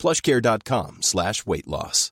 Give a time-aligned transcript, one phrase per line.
[0.00, 2.10] plushcare.com slash weight loss.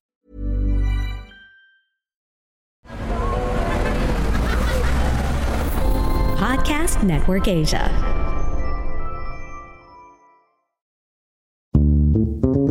[6.39, 8.28] Podcast Network Asia.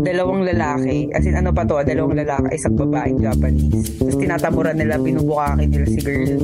[0.07, 3.99] Dalawang lalaki, as in ano pa to, dalawang lalaki, isang babaeng Japanese.
[3.99, 6.39] Tapos tinataburan nila, binubukakin nila si girl.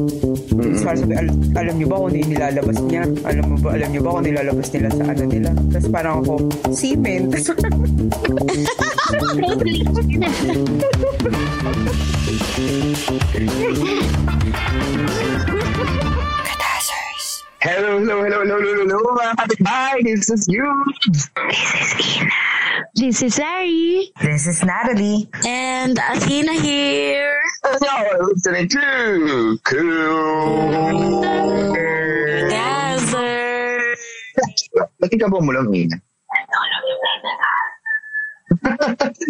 [0.52, 3.08] Tapos parang sabi, al- alam niyo ba kung ano nilalabas niya?
[3.24, 5.56] Alam mo ba, alam niyo ba kung ano nilalabas nila sa ano nila?
[5.72, 7.32] Tapos parang ako, semen.
[17.64, 20.04] Hello, hello, hello, hello, hello, hello, mga kapitbahay.
[20.04, 20.68] This is you.
[21.48, 22.40] This is Ina.
[22.92, 24.12] This is Ari.
[24.20, 25.32] This is Natalie.
[25.48, 27.40] And Athena here.
[27.64, 28.84] And you're listening to
[29.64, 31.24] Cool.
[32.52, 33.32] Gather.
[35.00, 36.04] Ba't ka bumulong, Ina?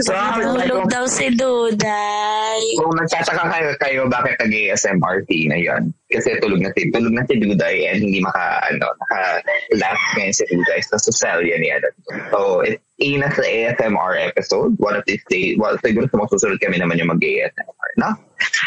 [0.02, 2.62] so, Tulog daw si Duday.
[2.82, 7.42] kung nagtataka kayo, kayo bakit nag-ASMRT na yun, kasi tulog na si, tulog na si
[7.42, 11.82] Duday and hindi maka, ano, naka-laugh ngayon si Duday sa social yan yan.
[12.30, 14.80] So, it's Ina sa ASMR episode.
[14.80, 18.16] One of these days, well, siguro sa mga susunod kami naman yung mag-ASMR, no?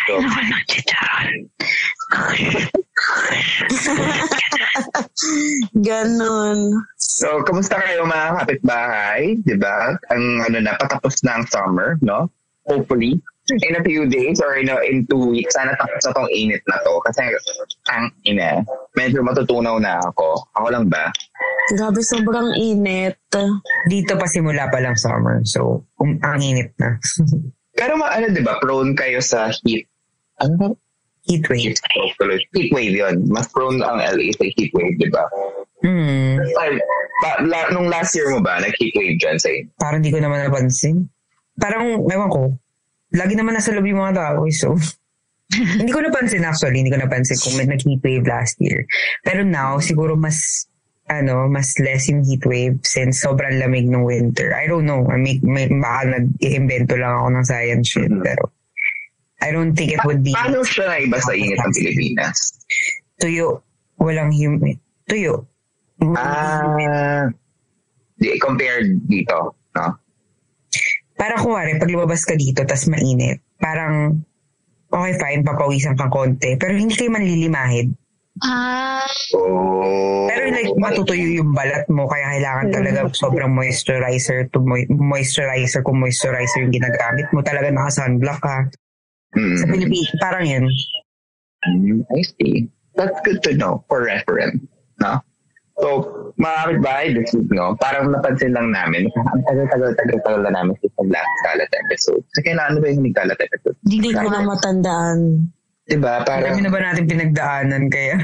[0.07, 0.21] So,
[5.81, 6.61] Ganon.
[6.99, 9.41] So, kamusta kayo mga kapitbahay?
[9.41, 9.97] Di ba?
[10.13, 12.29] Ang ano na, patapos na ang summer, no?
[12.69, 13.23] Hopefully.
[13.47, 16.63] In a few days or in, a, in two weeks, sana tapos na tong init
[16.67, 16.99] na to.
[17.07, 17.31] Kasi
[17.95, 18.67] ang ina,
[18.99, 20.43] medyo matutunaw na ako.
[20.59, 21.15] Ako lang ba?
[21.71, 23.19] Grabe, sobrang init.
[23.87, 25.47] Dito pa simula pa lang summer.
[25.47, 26.99] So, um, ang init na.
[27.79, 29.87] Pero ma, ano, di ba, prone kayo sa heat.
[30.43, 30.69] Ano ba?
[31.31, 31.75] Heat wave.
[31.75, 31.81] Heat
[32.19, 32.43] wave.
[32.51, 33.31] Heat wave yun.
[33.31, 35.23] Mas prone ang LA sa heat wave, di ba?
[35.85, 36.41] Hmm.
[36.57, 36.81] Ay,
[37.23, 39.71] ba, la, nung last year mo ba, nag-heat wave dyan sa inyo?
[39.77, 41.07] Parang di ko naman napansin.
[41.61, 42.43] Parang, ewan ko,
[43.13, 44.43] lagi naman nasa loob yung mga tao.
[44.43, 44.75] eh, So,
[45.79, 46.83] hindi ko napansin actually.
[46.83, 48.83] Hindi ko napansin kung may nag-heat wave last year.
[49.23, 50.67] Pero now, siguro mas,
[51.07, 54.51] ano, mas less yung heat wave since sobrang lamig ng winter.
[54.51, 55.07] I don't know.
[55.07, 58.11] I mean, may, baka nag-invento lang ako ng science shit.
[58.11, 58.27] Mhm.
[58.27, 58.51] Pero,
[59.39, 62.37] I don't think it would be Paano siya na iba sa init ng Pilipinas?
[63.17, 63.63] tuyo.
[63.97, 64.77] Walang humid.
[65.07, 65.47] Tuyo.
[66.13, 67.25] Ah,
[68.19, 69.87] di, compared dito, no?
[71.17, 74.21] Parang kuwari, pag lumabas ka dito, tas mainit, parang,
[74.93, 76.61] okay fine, papawisan kang konti.
[76.61, 77.89] Pero hindi kayo manlilimahid.
[78.45, 79.01] Ah,
[79.33, 80.29] Oh.
[80.29, 85.99] Pero like, matutuyo yung balat mo, kaya kailangan talaga sobrang moisturizer to mo- moisturizer kung
[86.03, 87.41] moisturizer yung ginagamit mo.
[87.41, 88.57] Talaga naka-sunblock ka.
[89.35, 89.57] Mm.
[89.57, 90.65] Sa Pilipinas, parang yun.
[91.67, 92.69] Mm, I see.
[92.97, 94.61] That's good to know for reference,
[95.01, 95.21] no?
[95.77, 101.05] So, mga kapitbahay, this week, no, parang napansin lang namin, ang tagal-tagal-tagal-tagal na namin sa
[101.05, 102.23] last Kalat episode.
[102.33, 103.77] So, kailan ano ba yung huling Kalat episode?
[103.85, 105.53] hindi ko na matandaan.
[105.87, 106.25] Diba?
[106.25, 108.17] Marami Parang, na ba natin pinagdaanan kaya?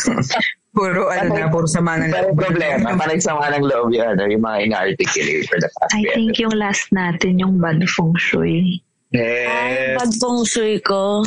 [0.76, 4.44] puro ano na, puro sama ng parang problema, parang sama ng loob yun, ano, yung
[4.44, 8.82] mga ina-articulate for the past I few think yung last natin, yung bad feng shui.
[9.10, 9.98] Yes.
[9.98, 11.26] Pag feng shui ko.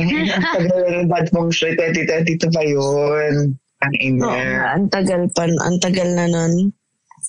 [0.00, 3.54] Ang tagal ng bad feng shui, 2022 pa yun.
[3.84, 4.24] Ang ina.
[4.24, 6.72] Nga, ang tagal pa, ang tagal na nun.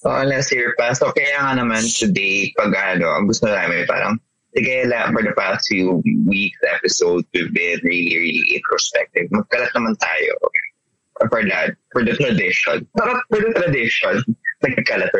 [0.05, 0.95] Oo, last year pa.
[0.95, 4.19] So, kaya nga naman today, pag ano, ang gusto namin parang,
[4.55, 9.27] sige lang, for the past few weeks episode, we've been really, really introspective.
[9.31, 10.31] Magkalat naman tayo
[11.31, 12.83] for that, for the tradition.
[12.95, 14.15] Sarap for the tradition.
[14.63, 15.11] Nagkalat.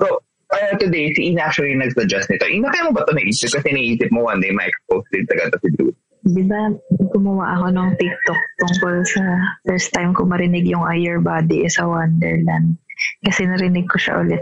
[0.00, 0.20] So,
[0.52, 2.48] uh, today, si Ina actually nag-suggest nito.
[2.48, 3.52] Ina, kaya mo ba ito naisip?
[3.52, 5.96] Kasi naisip mo one day, ma-expose din sa gata si Dude.
[6.24, 6.72] Di ba,
[7.12, 9.22] gumawa ako ng TikTok tungkol sa
[9.68, 12.80] first time ko marinig yung "A Your Body is a Wonderland.
[13.20, 14.40] Kasi narinig ko siya ulit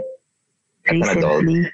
[0.87, 1.67] recently.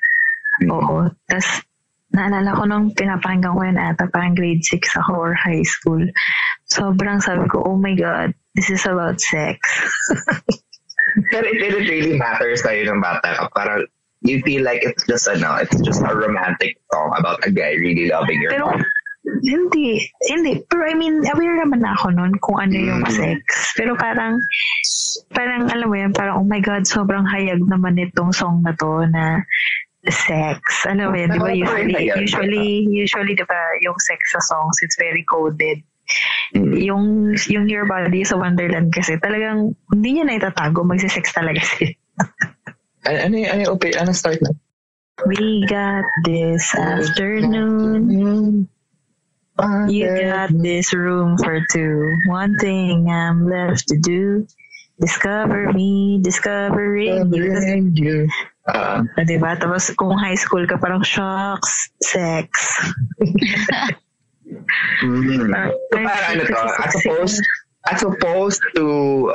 [0.65, 1.13] Oo.
[1.29, 1.61] Tapos,
[2.09, 6.01] naalala ko nung pinapakinggan ko yun ata, parang grade 6 ako or high school.
[6.73, 9.61] Sobrang sabi ko, oh my God, this is about sex.
[11.33, 13.43] Pero it didn't really matter sa'yo ng bata ka.
[13.53, 13.85] Parang,
[14.21, 18.09] you feel like it's just ano, it's just a romantic song about a guy really
[18.09, 18.81] loving your Pero, mom.
[19.41, 20.53] Hindi, hindi.
[20.65, 23.11] Pero I mean, aware naman ako nun kung ano yung Mm.
[23.11, 23.73] sex.
[23.75, 24.39] Pero parang,
[25.31, 29.05] parang alam mo yan, parang oh my God, sobrang hayag naman itong song na to
[29.07, 29.43] na
[30.07, 30.59] sex.
[30.87, 31.31] Ano ba yan?
[31.31, 35.83] Di ba usually, usually, usually, di ba, yung sex sa songs, it's very coded.
[36.55, 36.73] Mm.
[36.81, 37.03] Yung,
[37.51, 41.93] yung Your Body sa Wonderland kasi talagang hindi niya na itatago, magsisex talaga siya.
[43.05, 44.49] Ano, yung- ano, yung ano start na?
[45.27, 48.71] We got this afternoon.
[49.89, 52.15] You got this room for two.
[52.27, 54.47] One thing I'm left to do.
[54.99, 57.55] Discover me, discovering you.
[57.95, 58.27] you.
[58.67, 59.55] Ah, Ah, diba?
[59.55, 62.51] Tapos kung high school ka, parang shocks, sex.
[65.03, 65.53] mm.
[65.55, 67.41] Ah, So, para ano to, as opposed,
[67.89, 68.85] as opposed to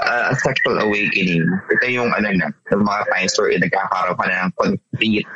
[0.04, 1.42] uh, a sexual awakening,
[1.72, 5.26] ito yung ano na, yung mga times where nagkakaroon ka na ng concrete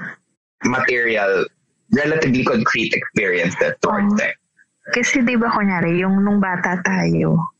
[0.64, 1.46] material,
[1.96, 4.19] relatively concrete experience that towards Oh.
[4.20, 4.37] sex.
[4.94, 7.55] Kasi di ba kunyari, yung nung bata tayo,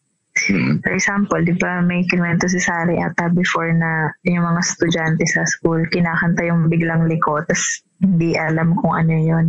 [0.47, 0.79] Mm.
[0.87, 5.43] for example, di ba may kinwento si Sari ata before na yung mga estudyante sa
[5.43, 9.47] school, kinakanta yung biglang liko, tas hindi alam kung ano yun.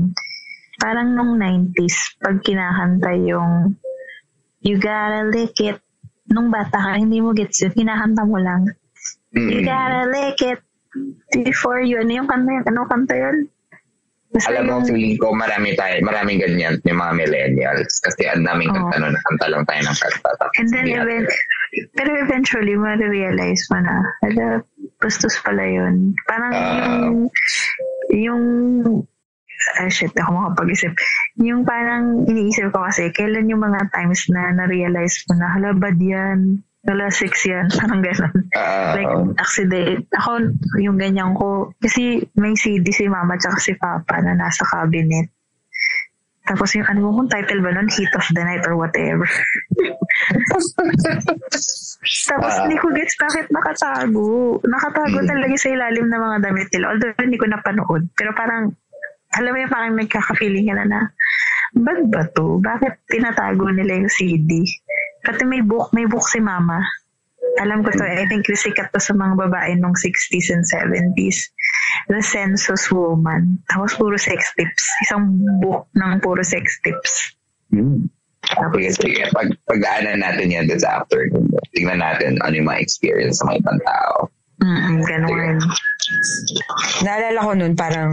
[0.81, 3.77] Parang nung 90s, pag kinakanta yung
[4.59, 5.79] You gotta lick it,
[6.27, 8.67] nung bata ka, hindi mo gets yun, kinakanta mo lang.
[9.31, 9.69] You Mm.
[9.69, 10.59] gotta lick it
[11.31, 12.65] before you, ano yung kanta yun?
[12.67, 13.47] Ano kanta yun?
[14.29, 18.45] Basta Alam mo, yung- feeling ko marami tayo, maraming ganyan yung mga millennials kasi ang
[18.45, 18.77] daming Oo.
[18.77, 20.29] kanta nun, nakanta lang tayo ng kanta.
[20.37, 21.23] tapos And then even,
[21.97, 24.45] pero eventually, ma-realize mo na, ala,
[25.01, 26.13] bastos pala yun.
[26.29, 27.09] Parang Ah.
[27.09, 27.17] yung,
[28.13, 28.43] yung,
[29.81, 30.93] ah shit, ako makapag-isip.
[31.41, 35.97] Yung parang iniisip ko kasi, kailan yung mga times na na-realize mo na, hala, bad
[35.97, 36.61] yan.
[36.87, 37.67] Hala, sex yan.
[37.79, 38.35] Parang gano'n.
[38.55, 40.07] Ah, like, accident.
[40.15, 45.27] Ako, yung ganyan ko, kasi may CD si mama tsaka si papa na nasa cabinet.
[46.47, 49.27] Tapos yung ano kung title ba nun, Heat of the Night or whatever.
[52.25, 52.63] Tapos Ah.
[52.65, 54.57] hindi ko gets bakit nakatago.
[54.65, 55.29] Nakatago Hmm.
[55.29, 56.85] talaga sa ilalim ng mga damit nila.
[56.89, 58.07] Although hindi ko napanood.
[58.17, 58.73] Pero parang,
[59.37, 61.01] alam mo yung parang nagkaka-feeling ka na na,
[62.09, 62.57] ba to?
[62.57, 64.65] Bakit tinatago nila yung CD?
[65.25, 66.79] Pati may book, may book si mama.
[67.59, 71.49] Alam ko to, I think sikat to sa mga babae nung 60s and 70s.
[72.07, 73.59] The Census Woman.
[73.67, 74.83] Tapos puro sex tips.
[75.03, 77.35] Isang book ng puro sex tips.
[77.73, 78.07] Hmm.
[78.73, 79.23] Sige, sige.
[79.35, 81.51] Pag, pagdaanan natin yan this afternoon.
[81.75, 84.15] Tingnan natin ano yung mga experience sa mga ibang tao.
[84.59, 85.55] Mm ganun.
[87.05, 88.11] Naalala ko nun parang,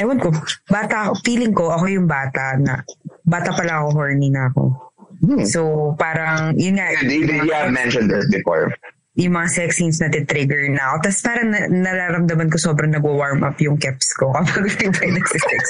[0.00, 0.32] ewan ko,
[0.70, 2.80] bata ako, feeling ko ako yung bata na,
[3.26, 4.85] bata pala ako, horny na ako.
[5.22, 5.44] Hmm.
[5.48, 8.74] So, parang, yun nga, You, you, you have mentioned this before.
[9.16, 11.08] yung mga sex scenes na trigger na ako.
[11.08, 15.62] Tapos parang na, nararamdaman ko sobrang nagwa-warm up yung keps ko kapag ba nagsisex.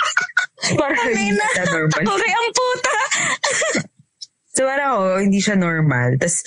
[0.80, 2.02] parang hindi siya normal.
[2.04, 2.96] Okay, ang puta!
[4.58, 6.18] So parang ako, hindi siya normal.
[6.18, 6.42] Tapos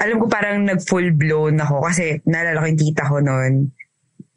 [0.00, 3.68] alam ko parang nag-full blown ako kasi naalala ko yung tita ko noon.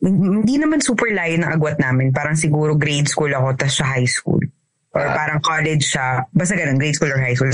[0.03, 2.11] Hindi naman super layo ng agwat namin.
[2.11, 4.43] Parang siguro grade school ako tapos siya high school.
[4.95, 5.13] Or Ah.
[5.13, 6.23] parang college siya.
[6.31, 7.51] Basta ganun, grade school or high school.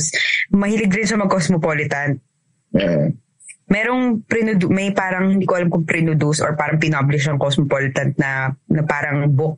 [0.54, 2.20] Mahilig rin siya mag-cosmopolitan.
[2.74, 3.14] Yeah.
[3.64, 8.54] merong prinudu- may parang hindi ko alam kung prinuduce or parang pinublish ang Cosmopolitan na,
[8.70, 9.58] na parang book.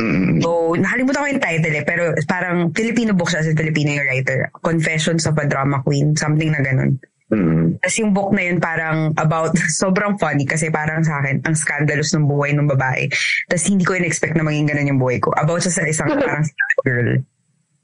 [0.00, 0.40] Mm.
[0.40, 4.48] So, nakalimutan ko yung title eh, pero parang Filipino book siya, si Filipino yung writer.
[4.64, 6.96] Confessions of a Drama Queen, something na ganun.
[7.30, 7.78] Mm.
[7.78, 12.10] Tapos yung book na yun parang about, sobrang funny kasi parang sa akin, ang scandalous
[12.12, 13.06] ng buhay ng babae.
[13.46, 15.30] Tapos hindi ko in-expect na maging ganun yung buhay ko.
[15.38, 16.44] About siya sa isang parang
[16.82, 17.22] girl.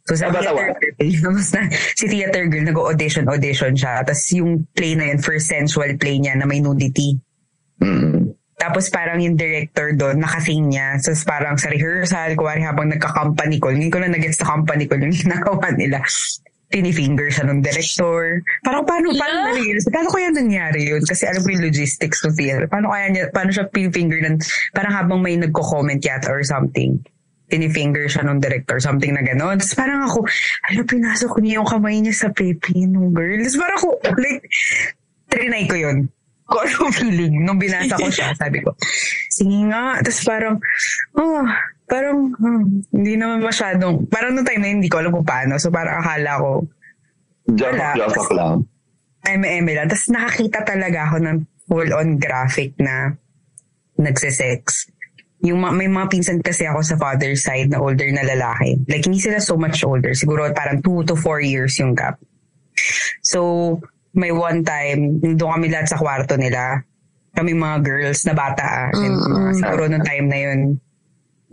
[0.06, 1.62] So sa About theater girl, na,
[1.98, 4.06] si theater girl, nag-audition, audition siya.
[4.06, 7.18] Tapos yung play na yun, first sensual play niya na may nudity.
[7.82, 8.34] Mm.
[8.56, 10.96] Tapos parang yung director doon, nakasing niya.
[11.02, 15.02] So parang sa rehearsal, kuwari habang nagka-company call, hindi ko na nag-gets sa company call
[15.02, 16.00] yung ginagawa nila.
[16.66, 18.42] Tinifinger siya ng director.
[18.66, 19.78] Parang paano, paano nangyari?
[19.86, 21.02] Paano kaya nangyari yun?
[21.06, 22.66] Kasi alam ko yung logistics ng theater.
[22.66, 24.42] Paano kaya niya, paano siya pinifinger ng,
[24.74, 26.98] parang habang may nagko-comment yata or something.
[27.46, 29.62] Tinifinger siya ng director, something na gano'n.
[29.62, 30.26] Tapos parang ako,
[30.66, 33.38] alam, pinasok niya yung kamay niya sa pepe ng girl.
[33.46, 34.42] Tapos parang ako, like,
[35.30, 36.10] trinay ko yun
[36.46, 38.34] kung ano feeling nung binasa ko siya.
[38.34, 38.74] Sabi ko,
[39.30, 39.98] sige nga.
[40.02, 40.54] Tapos parang,
[41.18, 41.46] oh,
[41.86, 45.56] parang, hmm, hindi naman masyadong, parang nung time na hindi ko alam kung paano.
[45.56, 46.52] So parang akala ko,
[47.46, 47.88] Wala.
[47.94, 48.66] joke lang.
[49.26, 49.86] eme lang.
[49.86, 53.14] Tapos nakakita talaga ako ng full-on graphic na
[53.98, 54.90] nagsisex.
[55.46, 58.78] Yung ma- may mga pinsan kasi ako sa father's side na older na lalaki.
[58.90, 60.14] Like, hindi sila so much older.
[60.14, 62.18] Siguro parang 2 to 4 years yung gap.
[63.22, 63.78] So,
[64.16, 66.80] may one time, doon kami lahat sa kwarto nila.
[67.36, 68.88] Kami mga girls na bata.
[68.88, 68.96] Ah.
[68.96, 70.60] And mga, siguro nung time na yun,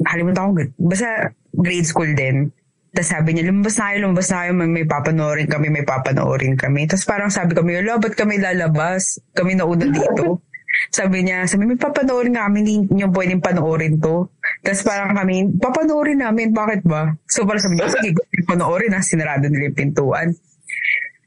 [0.04, 0.62] nakalimutan ko.
[0.78, 2.52] Basta grade school din.
[2.94, 6.54] Tapos sabi niya, lumabas na kayo, lumabas na kayo, may, may papanoorin kami, may papanoorin
[6.54, 6.86] kami.
[6.86, 9.18] Tapos parang sabi kami, wala, ba't kami lalabas?
[9.34, 10.46] Kami nauna dito.
[10.98, 14.30] sabi niya, sabi, may papanoorin nga kami, hindi niyo pwedeng panoorin to.
[14.62, 17.10] Tapos parang kami, papanoorin namin, bakit ba?
[17.26, 18.14] So parang sabi niya, sige,
[18.46, 20.28] panoorin na, sinarado nila yung pintuan.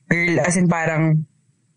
[0.07, 1.27] Girl, as in parang,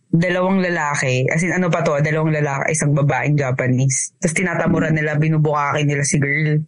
[0.09, 4.13] dalawang lalaki, as in ano pa to, dalawang lalaki, isang babaeng Japanese.
[4.17, 6.61] Tapos tinatamuran nila, binubukake nila si girl.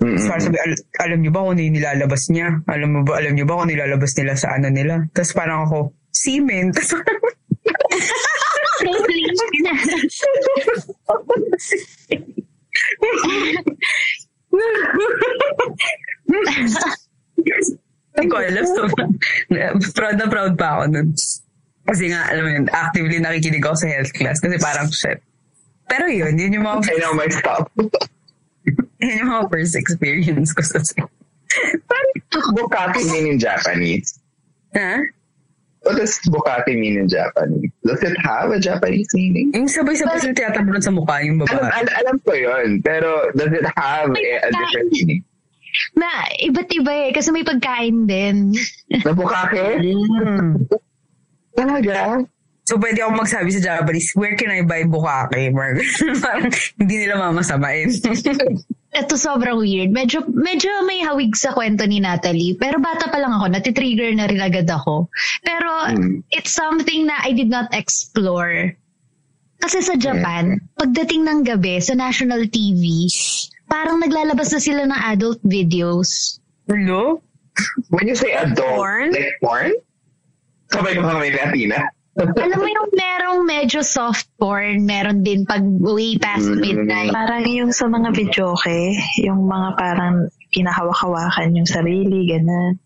[0.00, 2.48] Tapos parang sabi, al- alam niyo ba kung ano yung nilalabas niya?
[2.66, 4.94] Alam mo ba, alam niyo ba kung ano nilalabas nila sa ano nila?
[5.14, 5.78] Tapos parang ako,
[6.10, 6.72] semen.
[18.12, 18.64] Hindi ko alam.
[18.66, 18.82] So,
[19.96, 21.08] proud na proud pa ako nun.
[21.82, 25.18] Kasi nga, alam mo yun, actively nakikinig ako sa health class kasi parang shit.
[25.90, 27.66] Pero yun, yun yung mga, I know my stuff.
[29.02, 30.78] Yun yung mga first experience ko sa
[32.54, 34.22] Bukake mean in Japanese?
[34.72, 35.02] Ha?
[35.82, 37.74] What does bukake mean in Japanese?
[37.82, 39.50] Does it have a Japanese meaning?
[39.50, 41.74] Yung sabay-sabay sila tiyatabunan sa mukha yung Alam, babae.
[41.74, 45.22] al- alam ko yun, pero does it have a, a different meaning?
[45.98, 46.06] Na,
[46.38, 47.10] iba't iba eh.
[47.10, 48.54] Kasi may pagkain din.
[49.02, 49.82] Na bukake?
[49.82, 50.70] Hmm.
[51.58, 52.22] Talaga?
[52.72, 55.52] So, pwede ako magsabi sa Japanese, where can I buy bukake?
[55.52, 55.84] Parang
[56.24, 56.48] parang
[56.80, 57.92] hindi nila mamasamain.
[58.96, 59.92] Ito sobrang weird.
[59.92, 62.56] Medyo, medyo may hawig sa kwento ni Natalie.
[62.56, 65.12] Pero bata pa lang ako, natitrigger na rin agad ako.
[65.44, 66.24] Pero Hmm.
[66.32, 68.72] it's something na I did not explore.
[69.60, 73.04] Kasi sa Japan, pagdating ng gabi sa national TV,
[73.68, 76.40] parang naglalabas na sila ng adult videos.
[76.72, 77.20] Hello?
[77.92, 79.12] When you say adult, Porn?
[79.12, 79.76] like porn?
[80.72, 81.78] Sabay ka mga may Latina?
[82.12, 86.60] Alam mo yung merong medyo soft porn, meron din pag way past Mm.
[86.60, 87.08] midnight.
[87.08, 92.76] Parang yung sa mga videoke, yung mga parang kinahawak-hawakan yung sarili, ganun.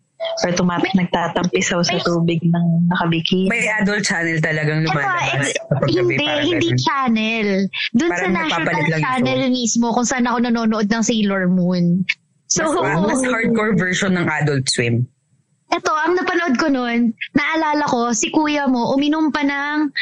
[0.43, 3.51] Or tumatak nagtatampisaw sa tubig ng nakabikini.
[3.51, 5.53] May adult channel talagang Ito, lumalabas.
[5.53, 6.81] gabi, hindi, hindi ganun.
[6.81, 7.49] channel.
[7.93, 12.07] Doon sa national channel mismo kung saan ako nanonood ng Sailor Moon.
[12.47, 15.03] So, Mas, mas hardcore version ng Adult Swim.
[15.77, 19.93] Eto, ang napanood ko noon, naalala ko, si kuya mo, uminom pa ng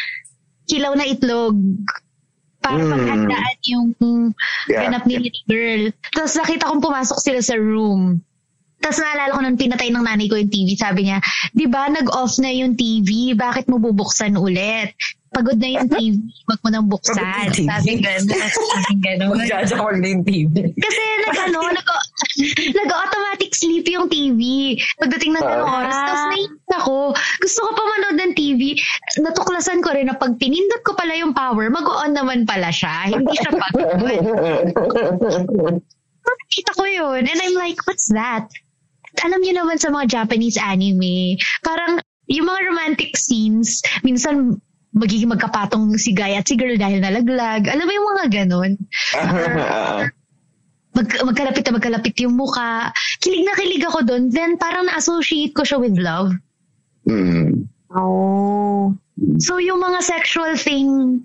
[0.70, 1.58] kilaw na itlog
[2.62, 2.90] para Mm.
[2.94, 3.86] paghandaan yung
[4.70, 4.86] Yeah.
[4.86, 5.82] ganap ni little girl.
[6.14, 8.22] Tapos nakita kong pumasok sila sa room.
[8.78, 11.18] Tapos naalala ko nung pinatay ng nanay ko yung TV, sabi niya,
[11.50, 14.94] di ba nag-off na yung TV, bakit mo bubuksan ulit?
[15.34, 16.14] Pagod na yung TV,
[16.46, 17.18] wag mo nang buksan.
[17.18, 17.58] Pagod.
[17.58, 18.30] Sabi gano'n.
[18.30, 19.34] Sabi gano'n.
[19.34, 20.54] Magjajakwal na yung TV.
[20.72, 21.88] Kasi nag, ano, nag,
[22.72, 24.40] nag-automatic sleep yung TV.
[24.96, 25.78] Pagdating ng ganong Ah.
[25.82, 25.94] oras.
[25.96, 26.96] Tapos nainis ako.
[27.42, 28.78] Gusto ko pa manood ng TV.
[29.18, 33.10] Natuklasan ko rin na pag pinindot ko pala yung power, mag-on naman pala siya.
[33.10, 33.74] Hindi siya pag
[36.24, 37.26] Nakita ko yun.
[37.26, 38.48] And I'm like, what's that?
[39.22, 44.58] Alam niyo naman sa mga Japanese anime, parang yung mga romantic scenes, minsan
[44.94, 47.66] magiging magkapatong si guy at si girl dahil nalaglag.
[47.66, 48.72] Alam mo yung mga ganon?
[50.96, 52.94] mag, magkalapit na magkalapit yung muka.
[53.18, 54.30] Kilig na kilig ako doon.
[54.30, 56.30] Then parang na-associate ko siya with love.
[57.10, 57.66] Mm.
[57.90, 58.94] Oh.
[59.42, 61.20] So yung mga sexual thing,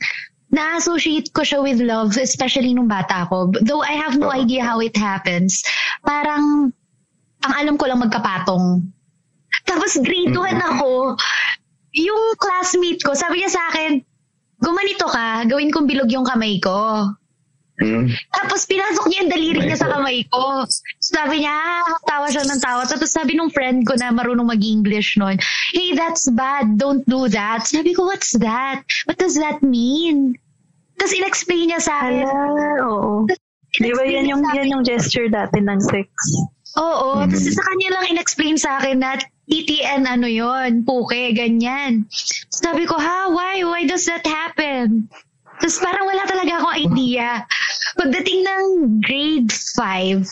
[0.49, 3.53] na-associate ko siya with love, especially nung bata ako.
[3.61, 4.37] Though I have no Oo.
[4.37, 5.61] idea how it happens.
[6.01, 6.73] Parang,
[7.45, 8.81] ang alam ko lang magkapatong.
[9.69, 11.13] Tapos grade 1 ako,
[11.93, 14.01] yung classmate ko, sabi niya sa akin,
[14.59, 17.09] gumanito ka, gawin kong bilog yung kamay ko.
[17.79, 18.11] Mm.
[18.35, 20.67] Tapos pinasok niya yung daliri niya sa kamay ko.
[20.99, 22.83] Sabi niya, ah, tawa siya ng tawa.
[22.83, 25.39] Tapos sabi nung friend ko na marunong mag-English noon,
[25.71, 26.75] hey, that's bad.
[26.75, 27.63] Don't do that.
[27.63, 28.83] Sabi ko, what's that?
[29.07, 30.35] What does that mean?
[30.99, 32.27] Tapos in-explain niya sa akin.
[32.27, 33.23] Hala, oo.
[33.79, 36.11] Di ba yan yung, yan yung gesture dati ng sex?
[36.75, 37.23] Oo.
[37.23, 39.15] Tapos sa kanya lang in-explain sa akin na
[39.49, 42.05] TTN ano yon puke, ganyan.
[42.53, 43.33] Sabi ko, ha?
[43.33, 43.65] Why?
[43.65, 45.09] Why does that happen?
[45.59, 47.43] Tapos parang wala talaga akong idea.
[47.99, 48.63] Pagdating ng
[49.03, 50.23] grade 5,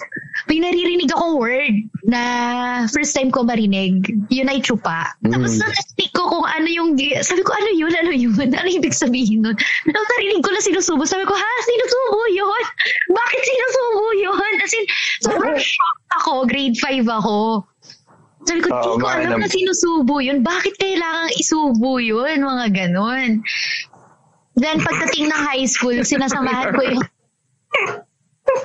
[0.47, 1.75] may naririnig akong word
[2.07, 2.21] na
[2.87, 4.07] first time ko marinig.
[4.31, 5.11] Yun ay chupa.
[5.27, 6.95] Tapos na-stick ko kung ano yung...
[7.19, 7.91] Sabi ko, ano yun?
[7.91, 8.31] Ano yun?
[8.39, 9.59] Ano ibig sabihin nun?
[9.59, 11.03] Tapos narinig ko na sinusubo.
[11.03, 11.51] Sabi ko, ha?
[11.67, 12.63] Sinusubo yun?
[13.11, 14.53] Bakit sinusubo yun?
[14.63, 14.85] As in,
[15.27, 16.47] sobrang shocked ako.
[16.47, 17.67] Grade 5 ako.
[18.47, 20.39] Sabi ko, di ko alam na sinusubo yun.
[20.39, 22.39] Bakit kailangang isubo yun?
[22.39, 23.43] Mga ganon.
[24.55, 27.03] Then, pagdating ng high school, sinasamahan ko yung...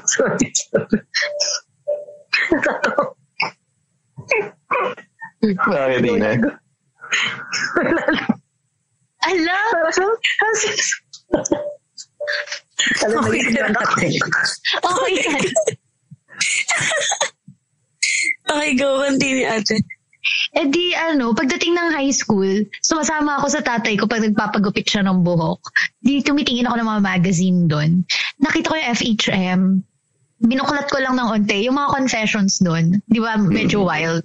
[0.07, 0.49] Sorry.
[5.43, 6.31] Bakit di na?
[9.27, 9.59] Ala!
[13.03, 13.67] Alam Okay na.
[14.79, 15.39] Okay ka.
[18.49, 19.05] Okay, go.
[19.07, 19.79] Continue, ate.
[20.55, 22.47] Eh di ano, pagdating ng high school,
[22.79, 25.67] sumasama ako sa tatay ko pag nagpapagupit siya ng buhok.
[25.99, 27.91] Di tumitingin ako ng mga magazine doon.
[28.39, 29.63] Nakita ko yung FHM.
[30.43, 33.03] Binuklat ko lang ng onte, yung mga confessions doon.
[33.07, 34.23] Di ba, medyo wild.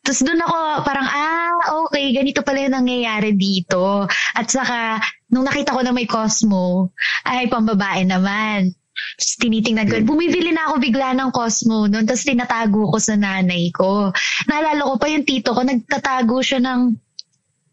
[0.00, 1.52] Tapos doon ako parang, ah,
[1.86, 4.06] okay, ganito pala yung nangyayari dito.
[4.34, 6.94] At saka, nung nakita ko na may Cosmo,
[7.26, 8.74] ay, pambabae naman.
[9.16, 9.94] Tapos tinitingnan ko.
[10.04, 12.04] Bumibili na ako bigla ng Cosmo noon.
[12.04, 14.10] Tapos tinatago ko sa nanay ko.
[14.48, 16.80] Naalala ko pa yung tito ko, nagtatago siya ng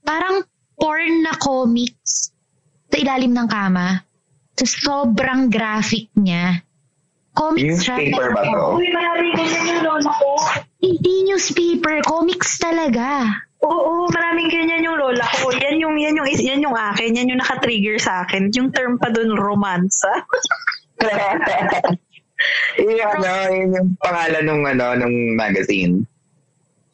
[0.05, 0.43] parang
[0.77, 2.31] porn na comics
[2.87, 4.01] sa ilalim ng kama.
[4.57, 6.63] Tapos sobrang graphic niya.
[7.37, 8.01] Comics siya.
[8.01, 8.61] Newspaper ba to?
[8.81, 10.29] Uy, marami ganyan yung lola ko.
[10.81, 13.29] Hindi newspaper, comics talaga.
[13.61, 15.53] Oo, maraming ganyan yung lola ko.
[15.53, 17.13] Yan yung, yan yung, yan yung akin.
[17.13, 18.49] Yan yung naka-trigger sa akin.
[18.53, 20.09] Yung term pa dun, romansa.
[22.77, 26.05] yung ano, yun yung pangalan ng ano, ng magazine.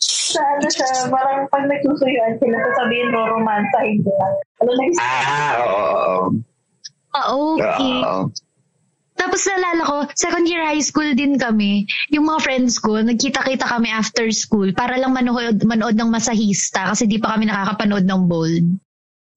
[0.04, 4.34] sa ano siya, parang pag nagsusuyuan sila, sasabihin mo romansa, hindi lang.
[4.60, 6.16] Ano na Ah, oo.
[7.14, 7.96] Ah, okay.
[8.02, 8.24] Oo.
[9.14, 11.86] Tapos naalala ko, second year high school din kami.
[12.10, 17.06] Yung mga friends ko, nagkita-kita kami after school para lang manood, manood ng masahista kasi
[17.06, 18.66] di pa kami nakakapanood ng bold.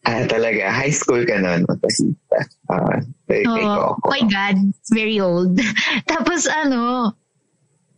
[0.07, 0.71] Ah, talaga.
[0.71, 1.67] High school ka nun.
[1.67, 2.39] Matasita.
[2.71, 5.59] Ah, very Oh, my God, it's very old.
[6.11, 7.11] Tapos ano,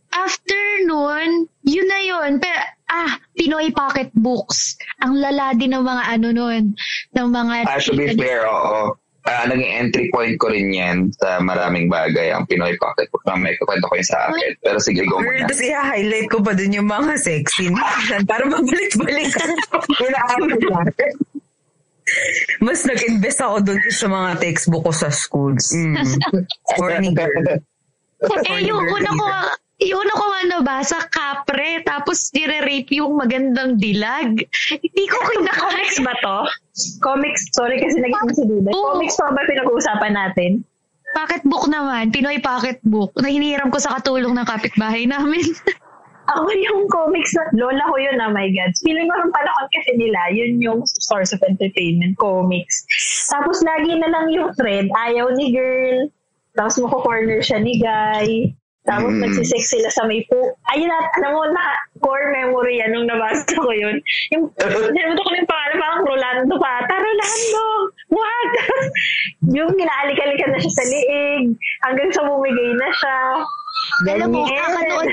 [0.09, 2.41] after nun, yun na yun.
[2.41, 4.73] Pero, ah, Pinoy pocket books.
[5.05, 6.63] Ang lala din ng mga ano nun,
[7.13, 7.53] ng mga...
[7.69, 8.97] Ah, to be fair, oo.
[9.29, 13.21] Ah, naging entry point ko rin yan sa maraming bagay, ang Pinoy Pocket Book.
[13.37, 14.57] May kwento ko yun sa akin.
[14.65, 15.45] Pero sige, go muna.
[15.45, 19.45] tapos i-highlight ko pa dun yung mga sexy minsan para mabalik-balik ka.
[22.59, 25.71] Mas nag-invest ako dun sa mga textbook ko sa schools.
[25.71, 25.95] Mm.
[26.77, 27.63] Corny girl.
[28.19, 29.25] Eh, yung una ko,
[29.79, 34.43] yung una ko nga nabasa, kapre, tapos dire-rape yung magandang dilag.
[34.75, 36.03] Hindi ko Comics kinakain.
[36.03, 36.37] ba to?
[36.99, 38.69] Comics, sorry kasi naging si Duda.
[38.75, 40.51] Comics pa ba pinag-uusapan natin?
[41.15, 45.41] Pocketbook naman, Pinoy pocketbook, na hiniram ko sa katulong ng kapitbahay namin.
[46.29, 48.71] Ako yung comics na, lola ko yun, oh my God.
[48.85, 52.85] Feeling ko nung panahon kasi nila, yun yung source of entertainment, comics.
[53.27, 56.05] Tapos lagi na lang yung thread, ayaw ni girl,
[56.53, 58.53] tapos mako-corner siya ni guy,
[58.85, 59.21] tapos Mm.
[59.21, 60.53] nagsisex sila sa may po.
[60.73, 61.61] Ayun na, alam mo, na
[62.01, 64.01] core memory yan nung nabasa ko yun.
[64.33, 64.49] Yung,
[64.93, 66.73] nilimutan ko yung pangalan, parang Rolando pa.
[66.89, 67.65] Ta, Rolando!
[68.09, 68.51] What?
[69.57, 71.53] yung ginaalikalikan na siya sa liig,
[71.85, 73.17] hanggang sa bumigay na siya.
[74.09, 74.57] Alam mo, Ganyan.
[74.57, 75.09] kakanood,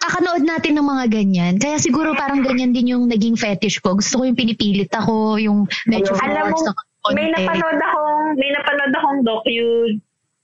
[0.00, 1.54] kakanood natin ng mga ganyan.
[1.60, 3.94] Kaya siguro parang ganyan din yung naging fetish ko.
[3.94, 6.58] Gusto ko yung pinipilit ako, yung medyo Alam mo,
[7.12, 9.68] may napanood akong may napanood akong docu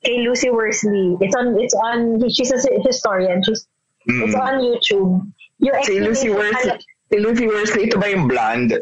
[0.04, 1.16] kay Lucy Worsley.
[1.24, 3.40] It's on it's on she's a historian.
[3.42, 3.64] She's
[4.06, 4.22] Mm.
[4.22, 5.12] it's on YouTube.
[5.58, 6.78] Yung Si Lucy Worsley.
[7.10, 8.78] Si Lucy Worsley, ito ba yung blonde?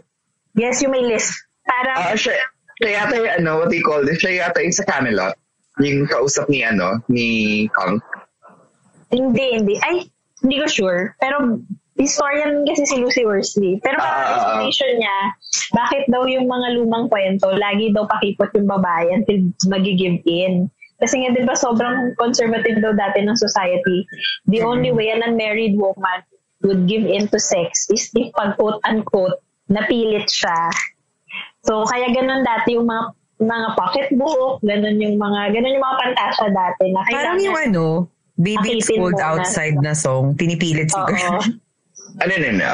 [0.53, 1.33] Yes, yung may list.
[1.65, 2.37] Parang Ah, siya,
[2.77, 4.21] siya yata yung ano, what do you call this?
[4.21, 5.33] Siya yata yung sa Camelot.
[5.81, 7.27] Yung kausap ni ano, ni
[7.73, 8.05] Kang.
[9.09, 10.05] hindi hindi ay
[10.45, 11.17] hindi ko sure.
[11.19, 11.65] Pero
[11.97, 13.81] historian kasi si Lucy Worsley.
[13.81, 14.35] Pero parang Ah.
[14.37, 15.19] explanation niya,
[15.73, 19.41] bakit daw yung mga lumang kwento, lagi daw pakipot yung babae until
[19.73, 20.69] magigive in.
[21.01, 24.07] Kasi nga, di ba, sobrang conservative daw dati ng society.
[24.47, 26.23] The only way an unmarried woman
[26.63, 30.71] would give in to sex is if pag quote-unquote, napilit siya.
[31.65, 36.49] So, kaya ganun dati yung mga mga pocketbook, ganun yung mga, ganun yung mga pantasya
[36.55, 39.39] dati na Parang yung ano, Baby It's Cold na.
[39.39, 41.07] Outside na song, pinipilit si Oo.
[41.07, 41.39] girl.
[42.23, 42.73] Ano na na?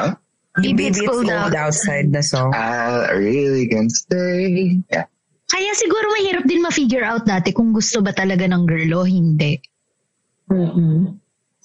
[0.61, 2.53] Baby, Baby It's Cold Cold Outside na song.
[2.53, 4.77] I really can stay.
[4.91, 5.05] Yeah.
[5.51, 9.59] Kaya siguro mahirap din ma-figure out dati kung gusto ba talaga ng girl o hindi.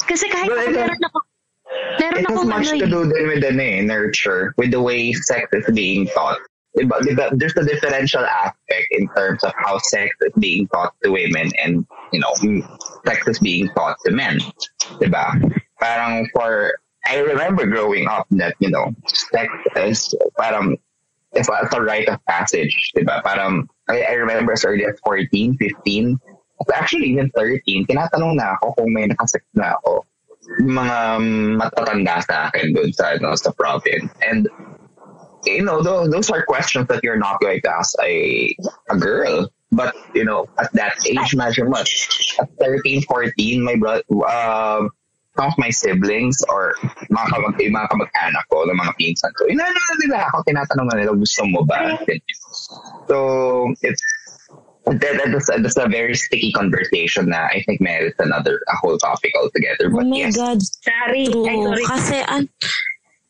[0.07, 1.19] Kasi kahit Well, ako ito- meron ako,
[1.99, 2.91] meron It has akong much ano to eh.
[2.91, 6.39] do din with the eh, nurture, with the way sex is being taught.
[6.77, 11.09] Diba, diba, there's a differential aspect in terms of how sex is being taught to
[11.09, 12.33] women and, you know,
[13.07, 14.41] sex is being taught to men.
[14.99, 15.53] Diba?
[15.81, 20.77] Parang for, I remember growing up that, you know, sex is parang,
[21.33, 22.93] it's it's a rite of passage.
[22.97, 23.23] Diba?
[23.23, 26.19] Parang, I, I remember as early as 14, 15,
[26.75, 30.05] actually even 13, tinatanong na ako kung may nakasex na ako
[30.63, 30.99] mga
[31.59, 34.11] matatanda sa akin doon sa, ano, sa province.
[34.23, 34.49] And,
[35.45, 38.55] you know, those, those are questions that you're not going to ask a,
[38.91, 39.51] a girl.
[39.73, 41.89] But, you know, at that age, imagine what?
[42.41, 44.87] At 13, 14, my brother, uh,
[45.37, 46.75] some of my siblings or
[47.11, 50.89] mga, kamag, yung mga kamag-anak ko, ng mga pinsan ko, inaano na nila ako, tinatanong
[50.89, 51.99] na nila, gusto mo ba?
[53.11, 54.03] So, it's,
[54.87, 59.33] that, that's, that's a very sticky conversation na I think merits another, a whole topic
[59.35, 59.91] altogether.
[59.93, 60.63] Oh my yes, God.
[60.63, 61.27] Sorry.
[61.27, 61.45] True.
[61.45, 61.85] Ay, sorry.
[61.85, 62.49] Kasi, an,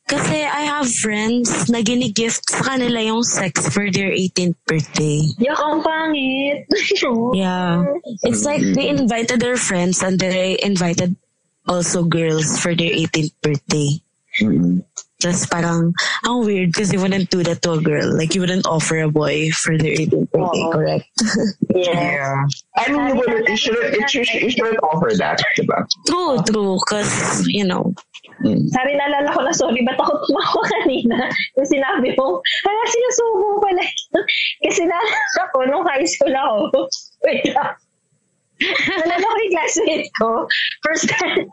[0.07, 5.27] Kasi I have friends na ginigift sa kanila yung sex for their 18th birthday.
[5.42, 6.62] Yak, ang pangit.
[7.35, 7.83] Yeah.
[8.23, 11.19] It's like they invited their friends and they invited
[11.66, 13.99] also girls for their 18th birthday.
[14.38, 14.87] Mm-mm.
[15.27, 15.91] Just parang,
[16.23, 18.15] ang weird because you wouldn't do that to a girl.
[18.15, 20.71] Like you wouldn't offer a boy for their 18th birthday, Oo.
[20.71, 21.11] correct?
[21.75, 21.99] yeah.
[21.99, 22.35] Yeah.
[22.79, 25.83] I mean, you, wouldn't, you, shouldn't, it, you, should- you shouldn't offer that, diba?
[26.07, 26.79] True, true.
[26.79, 27.11] Because,
[27.51, 27.91] you know,
[28.45, 28.69] Mm.
[28.69, 31.25] Sorry, naalala ko na, sorry, ba't ako tumawa kanina?
[31.57, 32.37] Yung sinabi mo,
[32.69, 33.81] hala, sinusubo pala.
[34.69, 36.85] Kasi naalala ko, nung high school ako,
[37.25, 37.73] wait lang.
[38.61, 40.29] Naalala ko yung classmate ko,
[40.85, 41.49] first time.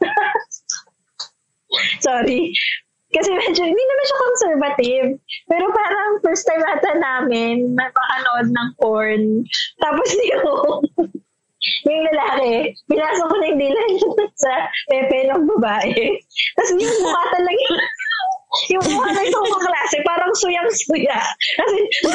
[2.03, 2.51] sorry.
[3.13, 5.07] Kasi medyo, hindi naman siya conservative.
[5.45, 9.23] Pero parang first time ata namin, napakanood ng porn.
[9.77, 10.81] Tapos yung,
[11.85, 14.53] yung lalaki, pinasok ko na yung dila niya sa
[14.89, 16.17] pepe ng babae.
[16.57, 17.65] Tapos yung mukha talaga,
[18.69, 21.19] yung mukha na itong klase, parang suyang-suya.
[21.57, 21.79] Kasi,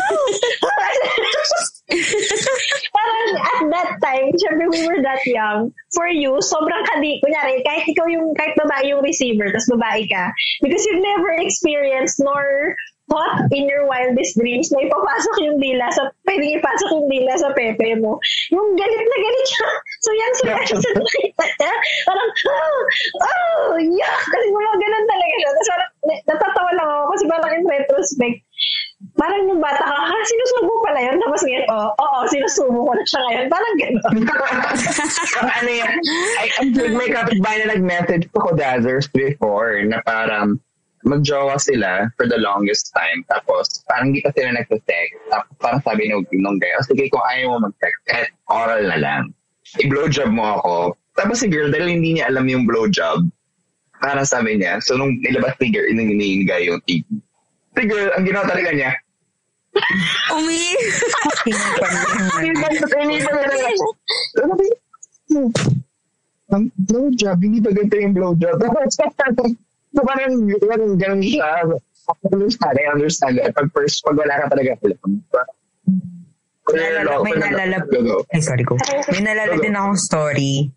[2.97, 5.73] parang at that time, syempre we were that young.
[5.95, 10.31] For you, sobrang kadi, kunyari, kahit ikaw yung, kahit babae yung receiver, tapos babae ka,
[10.63, 12.77] because you've never experienced nor
[13.09, 17.49] thought in your wildest dreams na ipapasok yung dila sa, pwedeng ipasok yung dila sa
[17.57, 18.21] pepe mo.
[18.53, 19.71] Yung galit na galit siya.
[19.99, 21.75] So yan, so yan, sa nakita niya.
[22.05, 22.81] Parang, oh,
[23.25, 24.21] oh, yuck.
[24.29, 25.51] Kasi mga ganun talaga siya.
[25.51, 25.91] Tapos parang,
[26.29, 28.39] natatawa lang ako kasi parang in retrospect,
[29.15, 31.17] parang yung bata ka, ha, sinusubo pala yun.
[31.23, 33.47] Tapos ngayon, oh, oo, sinusubo ko na siya ngayon.
[33.51, 34.15] Parang gano'n.
[35.59, 35.95] Ano yan,
[36.39, 40.59] I, I'm may kapitbahay na nag-message to Kodazers before na parang
[41.09, 43.25] magjowa sila for the longest time.
[43.33, 45.07] Tapos, parang hindi pa sila nagsa-sex.
[45.33, 48.99] Tapos, parang sabi nung, nung guy, oh, sige, kung ayaw mo mag-sex, kahit oral na
[49.01, 49.23] lang.
[49.81, 50.75] I-blowjob mo ako.
[51.19, 53.27] Tapos si girl, dahil hindi niya alam yung blowjob,
[53.99, 56.15] parang sabi niya, so nung nilabas ni girl, inang
[56.47, 57.05] guy yung TV.
[57.75, 58.95] Si girl, ang ginawa talaga niya,
[60.39, 60.75] umi...
[66.49, 68.57] Ang blowjob, hindi ba ganito yung blowjob?
[69.99, 70.33] so parang,
[70.63, 71.67] parang ganun siya.
[72.31, 73.53] Understand, I understand that.
[73.53, 75.11] Pag first, pag wala ka talaga alam.
[76.69, 77.77] Naalala, may naalala,
[78.33, 78.79] ay sorry ko.
[79.13, 80.71] May naalala din akong story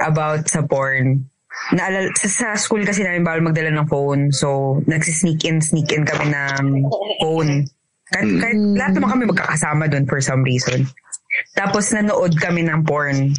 [0.00, 1.28] about sa porn.
[1.76, 4.32] Naalala, sa, sa school kasi namin bawal magdala ng phone.
[4.34, 6.88] So, nagsisneak in, sneak in kami ng
[7.22, 7.68] phone.
[8.10, 10.88] Kahit, kahit lahat naman kami magkakasama doon for some reason.
[11.56, 13.32] Tapos nanood kami ng porn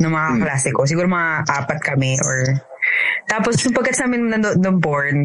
[0.00, 0.84] ng mga klase ko.
[0.88, 2.60] Siguro mga apat kami or...
[3.26, 5.18] Tapos nung pagkat sa amin nanood ng porn,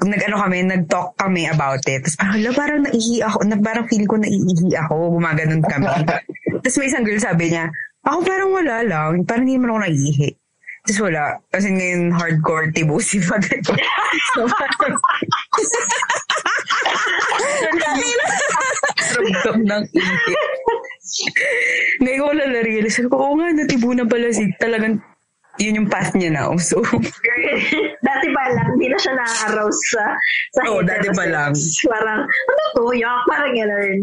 [0.00, 2.06] nag-ano kami, nag-talk kami about it.
[2.06, 3.38] Tapos parang, hala, parang naihi ako.
[3.44, 5.18] Na, parang feeling ko naiihi ako.
[5.18, 5.90] Gumaganon kami.
[6.62, 7.68] Tapos may isang girl sabi niya,
[8.06, 9.24] ako parang wala lang.
[9.26, 10.30] Parang hindi naman ako naiihi.
[10.86, 11.24] Tapos wala.
[11.52, 13.60] Kasi ngayon hardcore tibusi pa din.
[14.32, 14.94] so, parang...
[19.20, 20.34] Ramdam ng ihi.
[22.00, 22.98] Ngayon ko wala na-realize.
[23.10, 25.02] Oo nga, natibunan pala si talagang
[25.60, 26.56] yun yung path niya now.
[26.56, 26.80] So,
[28.08, 30.04] dati pa lang, hindi na siya na-arouse sa,
[30.56, 31.52] sa Oo, dati pa lang.
[31.84, 33.96] Parang, ano to, yak, parang gano'n.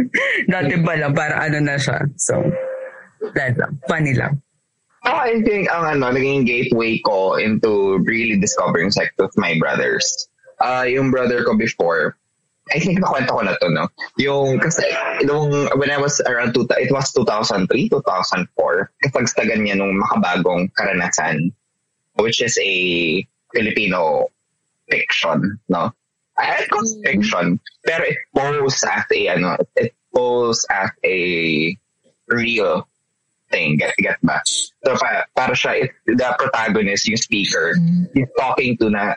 [0.54, 1.98] dati pa lang, para ano na siya.
[2.14, 2.38] So,
[3.34, 3.74] that lang.
[3.90, 4.38] Funny lang.
[5.02, 10.06] Ako, I think, ang ano, naging gateway ko into really discovering sex with my brothers.
[10.60, 12.19] Uh, yung brother ko before,
[12.70, 13.88] I think nakwento ko na to, no?
[14.18, 14.86] Yung, kasi,
[15.22, 21.50] nung, when I was around, two, it was 2003, 2004, kapagstagan niya nung makabagong karanasan,
[22.14, 24.30] which is a Filipino
[24.88, 25.90] fiction, no?
[26.38, 31.76] I call it fiction, pero it posed as a, ano, it posed as a
[32.28, 32.88] real
[33.50, 34.40] thing, get, get ba?
[34.86, 37.74] So, pa, para siya, it, the protagonist, yung speaker,
[38.14, 39.14] he's talking to na,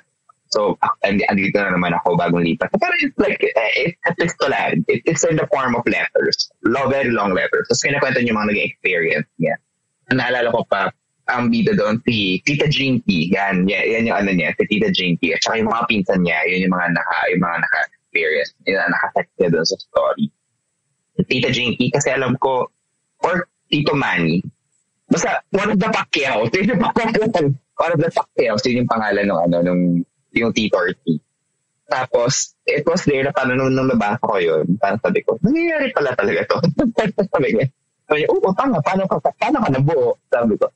[0.54, 2.70] so, ah, andi, andito na naman ako, bagong lipat.
[2.78, 4.86] Parang it's like, eh, it's epistolary.
[4.86, 6.54] It, it's in the form of letters.
[6.62, 7.66] Long, very long letters.
[7.66, 9.58] Tapos kinakwento niyo mga naging experience niya.
[10.14, 10.94] Naalala ko pa,
[11.34, 13.34] ang bida doon, si Tita Jinky.
[13.34, 15.34] Yan, yan, yan yung ano niya, si Tita Jinky.
[15.34, 19.34] At saka yung mga pinsan niya, yun yung mga naka, yung mga naka-experience, yung naka-text
[19.40, 20.26] niya doon sa story.
[21.24, 22.68] Tita Jinky, kasi alam ko,
[23.24, 24.44] or Tito Manny,
[25.08, 29.40] basta one of the Pacquiao, yung pangalan, one of the Pacquiao, yun yung pangalan ng
[29.48, 29.84] ano, nung,
[30.34, 31.22] yung Tito or T.
[31.90, 35.94] Tapos, it was there na paano nung, nung nabasa ko yun, parang sabi ko, nangyayari
[35.94, 36.58] pala talaga to.
[37.34, 37.68] sabi niya,
[38.10, 40.18] sabi niya, oo, tama, paano ka, paano ka nabuo?
[40.32, 40.68] Sabi ko,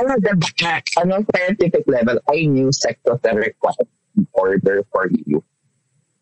[0.00, 3.88] on the back, on a scientific level, I knew sex was a required
[4.32, 5.42] order for you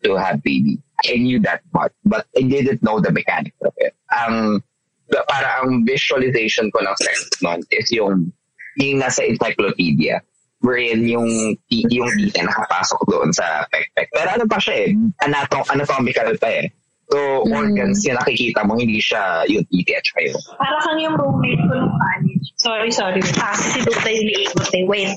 [0.03, 0.81] to have baby.
[1.05, 3.95] I knew that much, but I didn't know the mechanics of it.
[4.11, 4.61] Ang,
[5.09, 8.31] para ang visualization ko ng sex nun is yung,
[8.77, 10.21] yung nasa encyclopedia.
[10.63, 11.27] Wherein yung
[11.69, 14.07] yung tita nakapasok doon sa pekpek.
[14.15, 14.95] Pero ano pa siya eh,
[15.27, 16.71] anatom, anatomical pa eh.
[17.11, 20.39] So, organs yung nakikita mo, hindi siya yung titi at saka yun.
[20.55, 22.45] Para kang yung roommate ko nung college.
[22.57, 23.21] Sorry, sorry.
[23.21, 24.85] Kasi si Duta yung liikot eh.
[24.87, 25.13] Wait.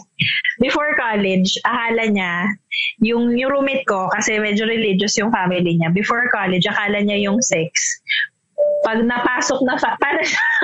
[0.60, 2.52] Before college, akala niya,
[3.00, 5.94] yung, yung roommate ko, kasi medyo religious yung family niya.
[5.94, 7.70] Before college, akala niya yung sex
[8.86, 10.22] pag napasok na sa, parang,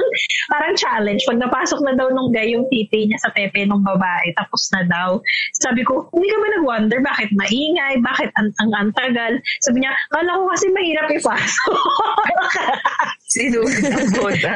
[0.53, 4.31] parang challenge, pag napasok na daw nung guy yung titi niya sa pepe nung babae,
[4.39, 5.19] tapos na daw.
[5.59, 9.43] Sabi ko, hindi ka ba nag-wonder bakit maingay, bakit ang, ang antagal?
[9.67, 11.77] Sabi niya, kala ko kasi mahirap ipasok.
[13.35, 14.55] Sino ang boda?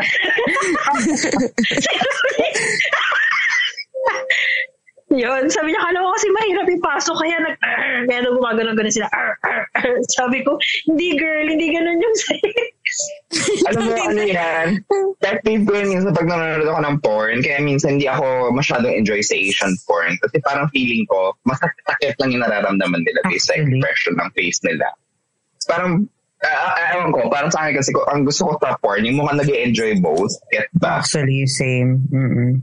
[5.17, 7.57] Yun, sabi niya, kala ko kasi mahirap ipasok, kaya nag,
[8.09, 10.61] kaya nung gumagano-gano sila, "Arr, arr, arr." sabi ko,
[10.93, 12.45] hindi girl, hindi ganun yung sex.
[13.73, 14.69] Alam mo, ano yan?
[15.19, 18.93] Pet peeve ko yun minsan pag nanonood ako ng porn, kaya minsan hindi ako masyadong
[18.93, 20.15] enjoy sa Asian porn.
[20.21, 24.61] Kasi parang feeling ko, mas sakit lang yung nararamdaman nila based sa expression ng face
[24.63, 24.87] nila.
[25.67, 26.07] Parang,
[26.45, 29.41] uh, ewan ko, parang sa akin kasi ko, ang gusto ko sa porn, yung mukhang
[29.41, 30.37] nag enjoy both.
[30.53, 31.03] Get ba?
[31.03, 32.07] Actually, same.
[32.13, 32.63] Mm-mm.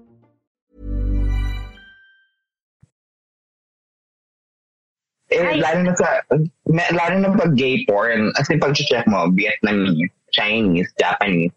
[5.31, 6.19] Eh, lalo na sa,
[6.91, 11.55] lalo na pag gay porn, as in pag check mo, Vietnamese, Chinese, Japanese,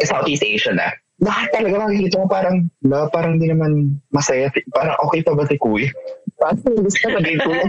[0.00, 0.88] eh, Southeast Asian na,
[1.20, 4.48] lahat talaga makikita mo parang, na, parang di naman masaya.
[4.72, 5.92] Parang okay pa ba si kuya?
[6.40, 7.68] Parang gusto ka gay kuya.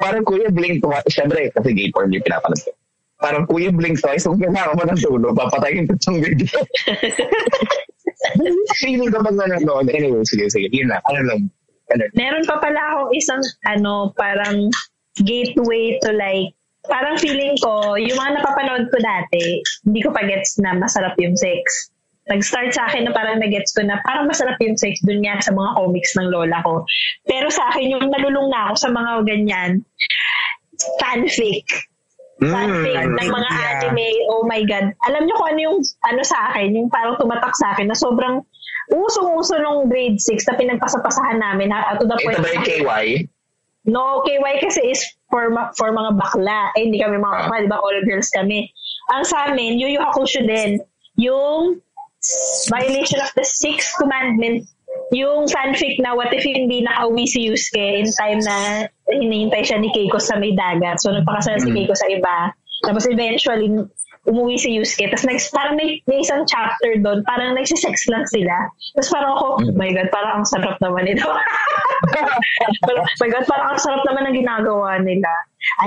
[0.00, 1.12] Parang kuya blink twice.
[1.12, 2.72] Siyempre, kasi gay porn yung pinapanood ko.
[3.20, 4.24] Parang kuya blink twice.
[4.24, 6.48] Kung kailangan mo ng tulo, papatayin ko itong video.
[8.80, 9.92] Feeling ko pag nanonood.
[9.92, 10.68] Anyway, sige, sige.
[10.72, 11.04] Yun lang.
[11.04, 11.40] Ano lang.
[12.18, 14.70] Meron pa pala akong isang, ano, parang
[15.22, 16.50] gateway to like,
[16.86, 21.34] parang feeling ko, yung mga napapanood ko dati, hindi ko pa gets na masarap yung
[21.38, 21.90] sex.
[22.26, 25.54] Nag-start sa akin na parang nag-gets ko na parang masarap yung sex dun nga sa
[25.54, 26.82] mga comics ng lola ko.
[27.22, 29.70] Pero sa akin, yung nalulung na ako sa mga ganyan,
[30.98, 31.66] fanfic.
[32.42, 33.68] Fanfic Mm, ng mga yeah.
[33.80, 34.92] anime, oh my God.
[35.08, 38.44] Alam niyo kung ano yung, ano sa akin, yung parang tumatak sa akin na sobrang
[38.88, 43.06] usong-uso nung grade 6 na pinagpasapasahan namin ha, to the point ito ba yung KY?
[43.86, 46.74] No, KY kasi is for ma- for mga bakla.
[46.74, 47.40] Eh, hindi kami mga Ah.
[47.44, 47.78] bakla, di ba?
[47.78, 48.66] All girls kami.
[49.10, 50.82] Ang sa amin, Yu Yu Hakusho din.
[51.16, 51.78] Yung
[52.68, 54.66] violation of the sixth commandment,
[55.12, 58.56] yung fanfic na what if hindi nakauwi si Yusuke in time na
[59.06, 60.98] hinihintay siya ni Keiko sa may dagat.
[60.98, 62.50] So, nagpakasal si Keiko sa iba.
[62.82, 63.70] Tapos eventually,
[64.26, 65.08] umuwi si Yusuke.
[65.10, 68.54] Tapos nag, parang may, may isang chapter doon, parang nagsisex lang sila.
[68.98, 71.26] Tapos parang ako, oh my God, parang ang sarap naman ito.
[72.14, 72.38] parang,
[73.06, 75.30] oh my God, parang ang sarap naman ng ginagawa nila.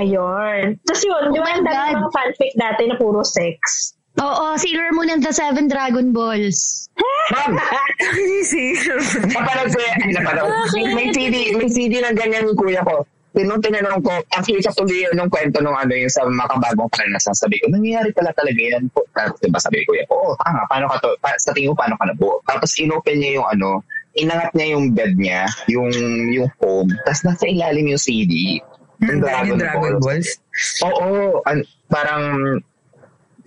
[0.00, 0.76] Ayun.
[0.88, 3.92] Tapos yun, di ba my ang dami mga fanfic dati na puro sex?
[4.18, 6.90] Oo, Sailor Moon and the Seven Dragon Balls.
[7.30, 7.54] Ma'am,
[9.32, 9.96] napanood ko yan.
[10.18, 10.50] Napanood.
[10.74, 13.06] May, may CD, may CD na ganyan yung kuya ko.
[13.30, 17.30] Tinong tinanong ko, actually katuloy yun nung kwento nung ano yung sa makabagong karanasan.
[17.38, 19.06] Sabi ko, nangyayari pala talaga yan po.
[19.14, 22.10] Tapos diba sabi ko, oo, tanga, paano ka to, pa, sa tingin ko paano ka
[22.10, 22.42] nabuo.
[22.42, 23.70] Tapos inopen niya yung ano,
[24.18, 25.90] inangat niya yung bed niya, yung
[26.34, 28.58] yung foam, tapos nasa ilalim yung CD.
[28.98, 30.42] Yung Dragon Balls.
[30.82, 32.58] Oo, an, parang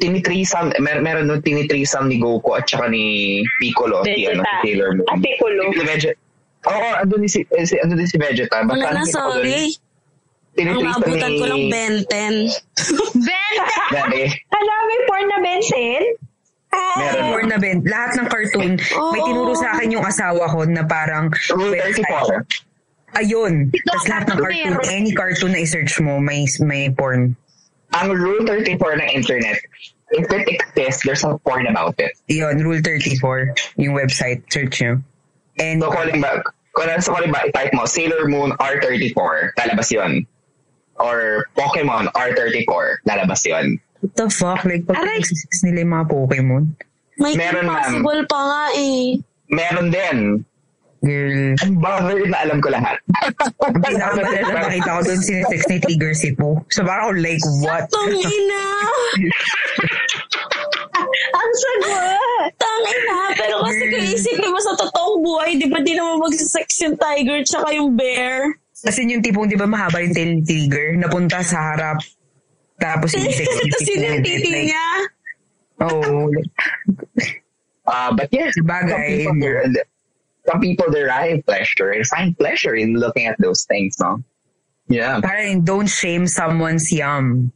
[0.02, 4.62] tinitrisam, mer meron nun tinitrisam ni Goku at saka ni Piccolo, si, ano, si Vegeta.
[4.64, 5.08] Sailor Moon.
[5.12, 5.64] Ah, Piccolo.
[5.70, 6.10] Si
[6.64, 8.64] Oo, andun din si, eh, si, andun din si Vegeta.
[8.64, 9.76] Basta Wala na, sorry.
[10.54, 11.40] Ang naabutan ni...
[11.42, 13.26] ko lang Ben 10.
[13.26, 13.56] Ben!
[13.90, 14.22] Dati.
[14.54, 16.04] Hala, may porn na Benson?
[16.74, 17.26] Meron.
[17.34, 18.72] Or na Ben, lahat ng cartoon,
[19.14, 19.28] may Oo.
[19.30, 22.42] tinuro sa akin yung asawa ko na parang Rule 34.
[23.14, 23.70] Ayun.
[23.86, 24.90] Tapos lahat ng cartoon, meron.
[24.90, 27.38] any cartoon na i-search mo, may may porn.
[27.94, 29.62] Ang Rule 34 ng internet,
[30.18, 32.18] if it exists, there's a porn about it.
[32.26, 34.98] Yun, Rule 34, yung website, search nyo.
[35.60, 36.42] And, So, calling back,
[36.74, 40.26] kung ano sa calling back, type mo, Sailor Moon R34, lalabas yun.
[40.98, 43.78] Or Pokemon R34, lalabas yun.
[44.02, 44.66] what the fuck?
[44.66, 45.22] Like, pag Aray!
[45.64, 46.64] nila yung mga Pokemon.
[47.22, 47.78] May Meron, ma'am.
[47.78, 49.22] impossible pa nga eh.
[49.48, 50.18] Meron din.
[51.04, 51.52] Girl.
[51.60, 52.96] I'm bothered na alam ko lahat.
[53.60, 56.64] Ang pinakamalala nakita ko doon sinesex ni Tiger si Po.
[56.72, 57.92] So parang like, what?
[57.92, 58.64] Tang ina!
[61.34, 62.50] Ang sagot!
[62.56, 63.20] Tang ina!
[63.36, 67.44] Pero kasi kung isipin mo sa totoong buhay, di ba di naman magsisex yung tiger
[67.44, 68.56] tsaka yung bear?
[68.84, 72.04] As in yung tipong, di ba mahaba yung tail ni Tiger, napunta sa harap,
[72.76, 74.88] tapos yung sex Tapos yun yung titi niya.
[75.88, 76.28] Oo.
[76.32, 77.44] like,
[77.84, 79.28] Uh, but yes, some Sabagay.
[79.28, 79.44] people,
[80.46, 84.24] some people derive pleasure and find pleasure in looking at those things, no?
[84.88, 85.22] Yeah.
[85.22, 87.52] parang don't shame someone's yum.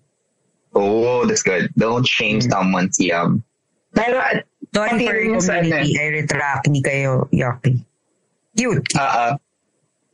[0.74, 1.72] Oh, that's good.
[1.76, 3.44] Don't shame someone's yum.
[3.94, 4.40] Pero, uh,
[4.74, 7.84] pati for rin your sa community, I retract, hindi kayo yucky.
[8.56, 8.88] Cute.
[8.96, 9.38] uh,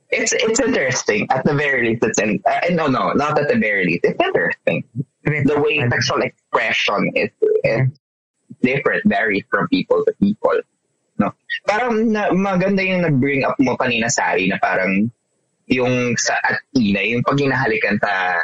[0.10, 1.28] it's it's interesting.
[1.32, 4.06] At the very least, it's in, uh, no, no, not at the very least.
[4.06, 4.84] It's interesting.
[5.26, 7.30] The way sexual expression is,
[7.64, 7.88] is
[8.62, 10.60] different, varies from people to people.
[11.24, 11.32] No?
[11.64, 15.08] Parang na, maganda yung nag-bring up mo kanina, Sari, na parang
[15.72, 18.44] yung sa Athena, yung pag hinahalikan sa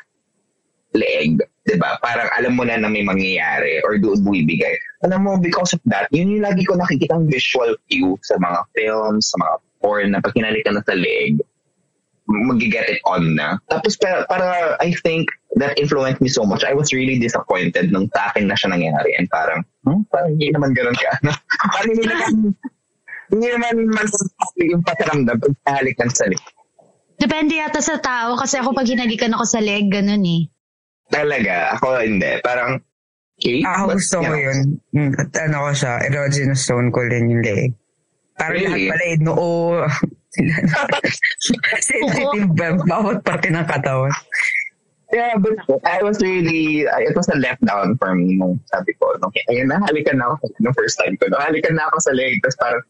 [0.95, 1.37] leeg,
[1.67, 1.99] di ba?
[2.01, 4.73] Parang alam mo na na may mangyayari or doon buibigay.
[5.05, 9.29] Alam mo, because of that, yun yung lagi ko nakikita visual cue sa mga films,
[9.29, 11.39] sa mga porn na pag hinalikan na sa leeg,
[12.29, 13.57] mag-get it on na.
[13.73, 16.61] Tapos para, para I think that influenced me so much.
[16.61, 19.17] I was really disappointed nung sa akin na siya nangyari.
[19.17, 21.11] And parang, hmm, parang hindi naman ganun ka.
[21.73, 22.31] parang hindi naman,
[23.33, 24.13] hindi naman mas
[24.61, 26.41] yung pakiramdam pag halikan sa leg.
[27.19, 30.47] Depende yata sa tao kasi ako pag hinalikan ako sa leg, ganun eh.
[31.09, 32.31] Talaga, ako hindi.
[32.45, 32.79] Parang,
[33.41, 33.65] okay.
[33.65, 34.45] Ako but, gusto ko you know,
[34.93, 35.11] yun.
[35.17, 37.73] At ano ko siya, erogenous stone ko din yung leg.
[38.39, 38.87] Parang Really?
[38.87, 39.49] lahat pala eh, noo.
[41.81, 42.77] Sensitive ba?
[42.85, 44.13] Bawat parte ng katawan.
[45.09, 45.57] Yeah, but
[45.89, 49.65] I was really, uh, it was a letdown for me nung sabi ko, nung, ayun
[49.65, 52.57] na, halikan na ako, nung first time ko, no, halikan na ako sa leg, tapos
[52.61, 52.83] parang,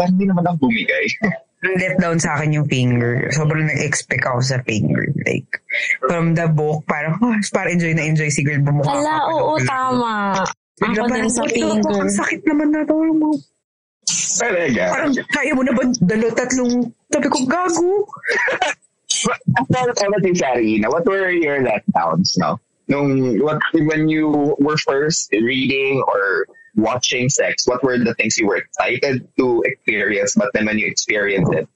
[0.00, 1.04] parang hindi naman ako bumigay.
[1.76, 3.28] Let down sa akin yung finger.
[3.36, 5.12] Sobrang nag-expect ako sa finger.
[5.28, 5.60] Like,
[6.08, 9.52] from the book, parang, oh, parang enjoy na enjoy si girl bumukha Ala, ka oo,
[9.68, 10.12] tama.
[10.80, 11.76] Ako din parang, sa "What the fuck?
[11.76, 11.92] finger.
[12.00, 12.96] Ang sakit naman na to.
[14.40, 14.82] Talaga.
[14.90, 16.72] Parang, kaya mo na ba dalo tatlong,
[17.12, 17.92] sabi ko, gago.
[19.58, 22.58] After everything, Sarina, what were your letdowns, no?
[22.88, 28.46] Nung, what, when you were first reading or watching sex, what were the things you
[28.46, 31.68] were excited to experience, but then when you experienced it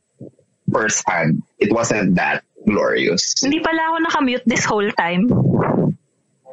[0.72, 3.38] firsthand, it wasn't that glorious?
[3.42, 5.30] Hindi pala ako nakamute this whole time.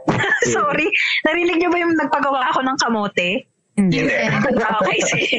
[0.54, 0.88] Sorry.
[1.26, 3.30] Narinig niyo ba yung nagpagawa ako ng kamote?
[3.78, 3.98] Hindi.
[4.82, 5.38] Okay, sige.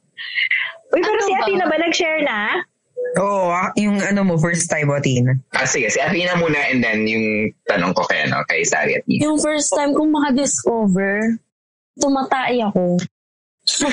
[0.92, 1.38] Uy, pero Ano si ba?
[1.46, 2.40] Athena ba nag-share na?
[3.18, 5.34] Oo, ah, yung ano mo, first time mo, Tina.
[5.54, 9.04] Ah, sige, si Athena muna and then yung tanong ko kay, ano, kay Sari at.
[9.08, 11.38] Yung first time kong makadiscover,
[11.98, 12.98] tumatay ako.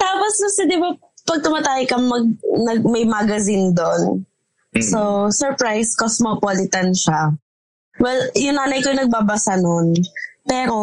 [0.00, 0.92] Tapos kasi di ba,
[1.24, 2.24] pag tumatay ka, mag,
[2.64, 4.24] nag, may magazine doon.
[4.82, 7.30] So, surprise, cosmopolitan siya.
[8.02, 9.94] Well, yung nanay ko yung nagbabasa nun.
[10.44, 10.76] Pero,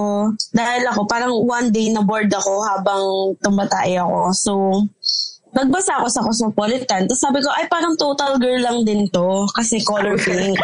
[0.55, 3.03] dahil ako, parang one day na bored ako habang
[3.45, 4.19] tumatay ako.
[4.33, 4.51] So,
[5.53, 7.05] nagbasa ako sa Cosmopolitan.
[7.05, 9.45] Tapos sabi ko, ay parang total girl lang din to.
[9.53, 10.55] Kasi color pink.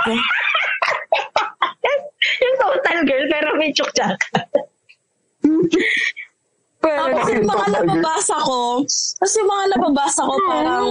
[2.43, 4.17] yung total girl, pero may chukchak.
[6.81, 8.81] Tapos yung mga nababasa ko,
[9.19, 10.87] tapos yung mga nababasa ko parang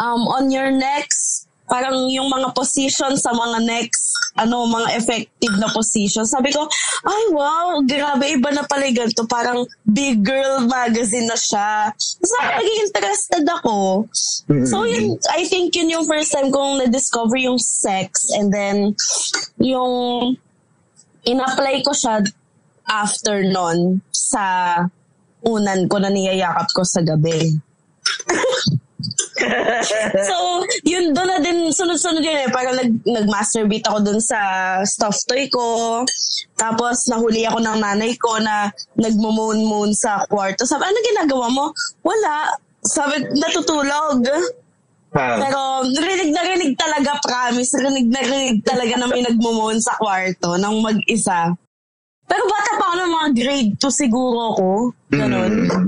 [0.00, 5.68] um, on your next, parang yung mga position sa mga next, ano, mga effective na
[5.72, 6.28] position.
[6.28, 6.68] Sabi ko,
[7.08, 9.24] ay wow, grabe, iba na pala ganito.
[9.24, 11.88] Parang big girl magazine na siya.
[12.20, 14.04] Parang naging interested ako.
[14.68, 18.92] So yun, I think yun yung first time kong na-discover yung sex and then
[19.56, 20.36] yung
[21.24, 22.20] in-apply ko siya
[22.84, 24.76] after nun sa
[25.44, 27.56] unan ko na niyayakap ko sa gabi.
[30.28, 30.34] so,
[30.86, 32.50] yun doon na din, sunod-sunod yun eh.
[32.50, 34.38] Parang nag, nag-masturbate ako doon sa
[34.86, 36.02] stuffed toy ko.
[36.56, 40.64] Tapos, nahuli ako ng nanay ko na nagmumoon-moon sa kwarto.
[40.64, 41.64] Sabi, ano ginagawa mo?
[42.06, 42.54] Wala.
[42.84, 44.24] Sabi, natutulog.
[45.14, 47.78] Ah, Pero narinig narinig talaga, promise.
[47.78, 51.54] Narinig narinig talaga na may nagmumoon sa kwarto ng mag-isa.
[52.26, 54.70] Pero bata pa ako ng mga grade 2 siguro ko.
[55.14, 55.52] Ganon.
[55.70, 55.86] mm,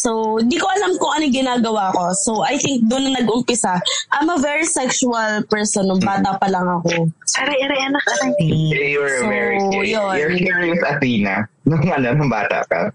[0.00, 2.16] So, di ko alam kung ano ginagawa ko.
[2.16, 3.76] So, I think doon na nag-umpisa.
[4.16, 7.12] I'm a very sexual person nung bata pa lang ako.
[7.36, 8.32] Aray, aray, anak, aray.
[8.48, 9.92] you were So, very curious.
[9.92, 10.12] yun.
[10.16, 11.34] You're curious, Athena.
[11.68, 12.88] Nung ano, nung bata ka.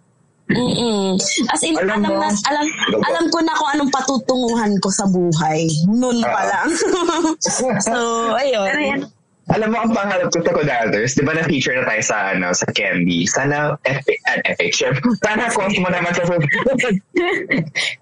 [0.45, 1.18] Mm-mm.
[1.49, 2.66] As in, alam, alam, na, alam,
[3.01, 5.66] alam ko na kung anong patutunguhan ko sa buhay.
[5.89, 6.45] Noon pa ah.
[6.45, 6.70] lang.
[7.89, 7.93] so,
[8.38, 9.10] ayun.
[9.53, 12.65] Alam mo, ang pangalap ko sa Codathers, di ba na-feature na tayo sa, ano, sa
[12.73, 13.29] Candy?
[13.29, 14.97] Sana, F, uh, FHM.
[15.21, 16.25] Sana Cosmo naman sa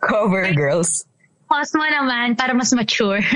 [0.07, 1.03] Cover girls.
[1.51, 3.19] Cosmo naman, para mas mature.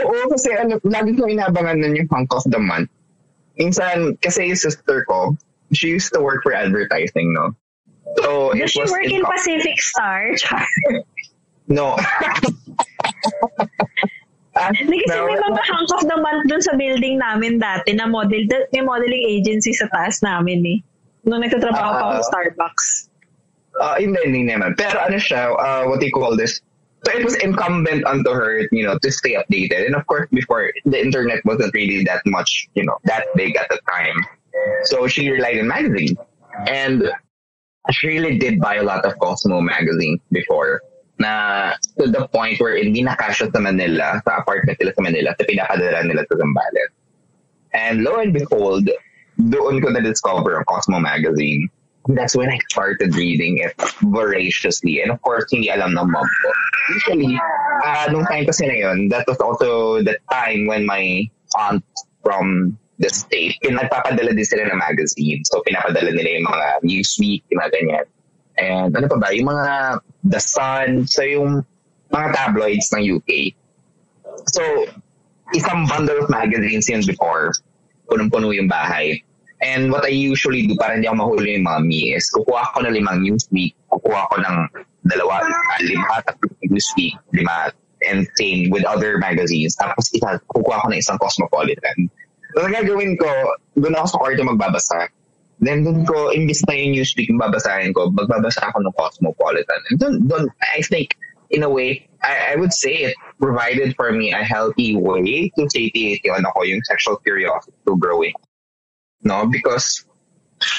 [0.00, 2.88] Oo, kasi ano, lagi ko inabangan nun yung Punk of the Month.
[3.60, 5.36] Minsan, kasi yung sister ko,
[5.76, 7.52] she used to work for advertising, no?
[8.24, 10.32] So, Does she work in, in Pacific Star?
[11.68, 12.00] no.
[14.60, 18.04] Ah, Hindi kasi may mga hunk of the month dun sa building namin dati na
[18.04, 18.44] model,
[18.76, 20.78] may modeling agency sa taas namin eh.
[21.24, 22.28] Nung nagtatrabaho pa ako sa ah.
[22.28, 22.86] Starbucks.
[23.80, 24.76] Uh, hindi, hindi naman.
[24.76, 26.60] Pero ano siya, uh, what do you call this?
[27.08, 29.88] So it was incumbent onto her, you know, to stay updated.
[29.88, 33.72] And of course, before the internet wasn't really that much, you know, that big at
[33.72, 34.20] the time.
[34.84, 36.20] So she relied on magazines.
[36.68, 37.08] And
[37.88, 40.82] she really did buy a lot of Cosmo magazines before
[41.20, 45.44] na to the point where hindi nakasya sa Manila, sa apartment nila sa Manila, sa
[45.44, 46.90] pinapadala nila sa Zambales.
[47.76, 48.88] And lo and behold,
[49.36, 51.68] doon ko na-discover ang Cosmo magazine
[52.08, 55.02] that's when I started reading it voraciously.
[55.02, 56.50] And of course, hindi alam ng mom ko.
[56.96, 57.38] Usually,
[57.84, 61.84] uh, nung time kasi na yun, that was also the time when my aunt
[62.24, 65.44] from the state, pinagpapadala din sila ng magazine.
[65.44, 68.06] So, pinapadala nila yung mga Newsweek, yung mga ganyan.
[68.58, 71.64] And ano pa ba, yung mga The Sun, so yung
[72.10, 73.54] mga tabloids ng UK.
[74.50, 74.62] So,
[75.54, 77.54] isang bundle of magazines yun before,
[78.10, 79.22] punong-puno yung bahay.
[79.60, 82.96] And what I usually do para hindi ako mahuli yung mommy is kukuha ko ng
[82.96, 84.56] limang Newsweek, kukuha ko ng
[85.04, 85.44] dalawa,
[85.84, 87.68] lima, tatlong Newsweek, lima,
[88.08, 89.76] and same with other magazines.
[89.76, 92.08] Tapos isa, kukuha ko ng isang Cosmopolitan.
[92.56, 93.28] So, ang gagawin ko,
[93.76, 94.98] doon ako sa kwarto magbabasa.
[95.60, 99.80] Then doon ko, imbis na yung Newsweek babasahin ko, magbabasa ako ng Cosmopolitan.
[99.92, 101.16] And doon, doon, I think,
[101.52, 105.68] in a way, I, I would say it provided for me a healthy way to
[105.68, 108.32] satiate yung, ano ko, yung sexual curiosity to growing
[109.22, 110.04] no because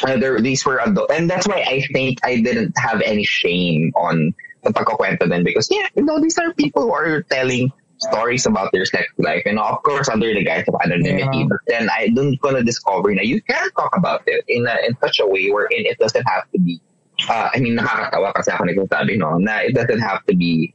[0.03, 3.91] uh, there, these were adult and that's why I think I didn't have any shame
[3.95, 7.71] on the pagkukwento then because yeah you know these are people who are telling
[8.01, 11.49] stories about their sex life and of course under the guise of anonymity yeah.
[11.49, 14.97] but then I don't gonna discover na you can talk about it in a, in
[15.01, 16.81] such a way wherein it doesn't have to be
[17.29, 20.73] uh, I mean nakakatawa kasi ako nagsasabi no na it doesn't have to be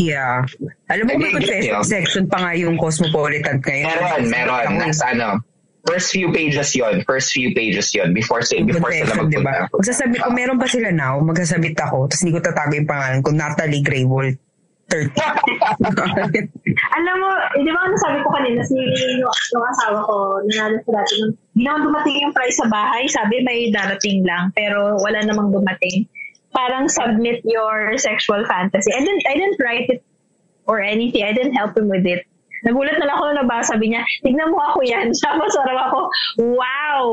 [0.00, 0.48] Yeah.
[0.88, 3.92] Alam mo, may confession section pa nga yung Cosmopolitan ngayon.
[3.92, 4.80] Meron, meron.
[4.80, 5.44] Nasa ano,
[5.82, 9.34] First few pages yon First few pages yon Before, say, before sila magpunta.
[9.34, 9.54] Diba?
[9.74, 13.34] Magsasabi ko, meron pa sila now, magsasabit ako, tapos hindi ko tatago yung pangalan ko,
[13.34, 14.38] Natalie Greywold.
[14.90, 15.14] 30.
[16.96, 17.30] Alam mo,
[17.62, 18.76] di ba ano sabi ko kanina, si
[19.20, 20.14] yung, yung asawa ko,
[20.48, 24.50] nanalo sa dati, nung di naman dumating yung price sa bahay, sabi may darating lang,
[24.52, 26.04] pero wala namang dumating.
[26.52, 28.92] Parang submit your sexual fantasy.
[28.92, 30.04] I didn't, I didn't write it
[30.68, 31.24] or anything.
[31.24, 32.28] I didn't help him with it.
[32.62, 33.74] Nagulat na lang ako na nabasa.
[33.74, 35.08] Sabi niya, tignan mo ako yan.
[35.24, 36.00] Tapos parang ako,
[36.52, 37.04] wow!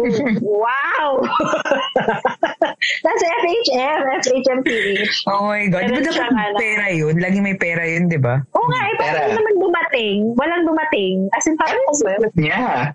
[0.64, 1.08] wow!
[3.04, 5.14] That's FHM, FHMPH.
[5.30, 5.86] Oh my God.
[5.86, 7.14] Di ba dapat pera yun?
[7.16, 8.42] Lagi may pera yun, di ba?
[8.58, 10.18] Oo nga, eh, parang naman dumating.
[10.34, 11.30] Walang dumating.
[11.32, 11.80] As in, parang,
[12.34, 12.92] yeah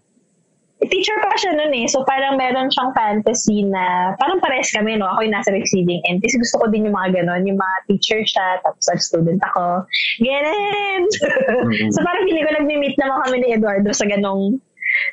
[0.83, 1.87] teacher pa siya nun eh.
[1.87, 5.07] So parang meron siyang fantasy na, parang pares kami, no?
[5.07, 6.19] Ako yung nasa receiving end.
[6.19, 9.87] Kasi gusto ko din yung mga ganon, yung mga teacher siya, tapos as student ako.
[10.19, 11.01] Ganun!
[11.07, 11.89] Mm-hmm.
[11.95, 14.59] so parang hindi ko nag-meet naman kami ni Eduardo sa ganong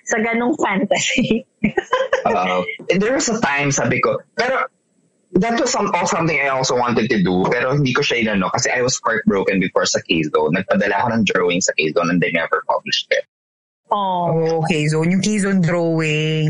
[0.07, 1.43] sa ganong fantasy.
[2.27, 2.63] uh,
[2.99, 4.67] there was a time, sabi ko, pero
[5.35, 8.51] that was some, also something I also wanted to do, pero hindi ko siya inano
[8.53, 10.55] kasi I was heartbroken before sa K-Zone.
[10.55, 13.25] Nagpadala ako ng drawing sa K-Zone and they never published it.
[13.93, 14.65] Oh.
[14.65, 16.49] Okay, so yung K-Zone drawing.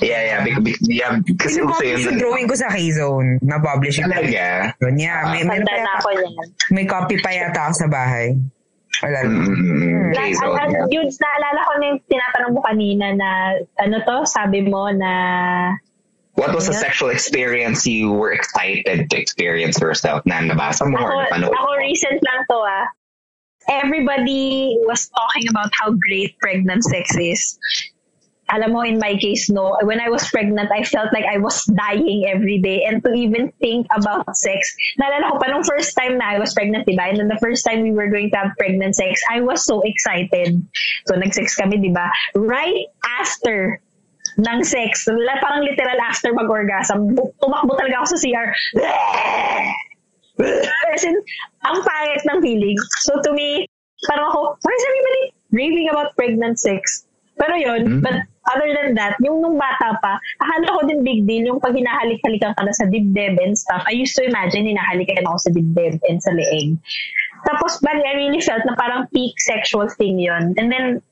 [0.00, 0.40] Yeah, yeah.
[0.44, 2.00] Because, yeah, kasi gusto yun.
[2.00, 3.40] yung drawing ko sa K-Zone.
[3.44, 4.28] Na-publish yung Talaga?
[4.28, 6.32] Yeah, may, uh, may, na ako yan.
[6.72, 8.36] may copy pa yata ako sa bahay.
[9.04, 10.52] Wala mm, K-Zone.
[10.56, 10.88] Like, yeah.
[10.96, 13.30] Yun, naalala ko na yung tinatanong mo kanina na,
[13.80, 15.12] ano to, sabi mo na
[16.36, 21.08] What was a sexual experience you were excited to experience yourself na nabasa mo ako,
[21.08, 22.84] or napanood Ako recent lang to ah
[23.68, 27.58] everybody was talking about how great pregnant sex is.
[28.46, 29.74] Alam mo, in my case, no.
[29.82, 32.86] When I was pregnant, I felt like I was dying every day.
[32.86, 34.62] And to even think about sex,
[35.02, 37.10] naalala ko pa nung first time na I was pregnant, diba?
[37.10, 39.82] And then the first time we were going to have pregnant sex, I was so
[39.82, 40.62] excited.
[41.10, 42.06] So, nag-sex kami, diba?
[42.38, 42.86] Right
[43.18, 43.82] after
[44.38, 45.10] ng sex,
[45.42, 48.48] parang literal after mag-orgasm, tumakbo talaga ako sa CR.
[50.92, 51.16] As in,
[51.64, 52.76] ang pangit ng feeling.
[53.08, 53.64] So to me,
[54.08, 55.22] parang ako, why is everybody
[55.52, 57.06] raving about pregnant sex?
[57.36, 58.00] Pero yun, mm.
[58.00, 58.16] but
[58.48, 62.56] other than that, yung nung bata pa, akala ko din big deal yung pag hinahalik-halikan
[62.56, 63.84] ka na sa dibdib and stuff.
[63.84, 66.80] I used to imagine hinahalikan ako sa dibdib and sa leeg.
[67.44, 71.04] Tapos, bali, I really felt na parang peak sexual thing yon And then,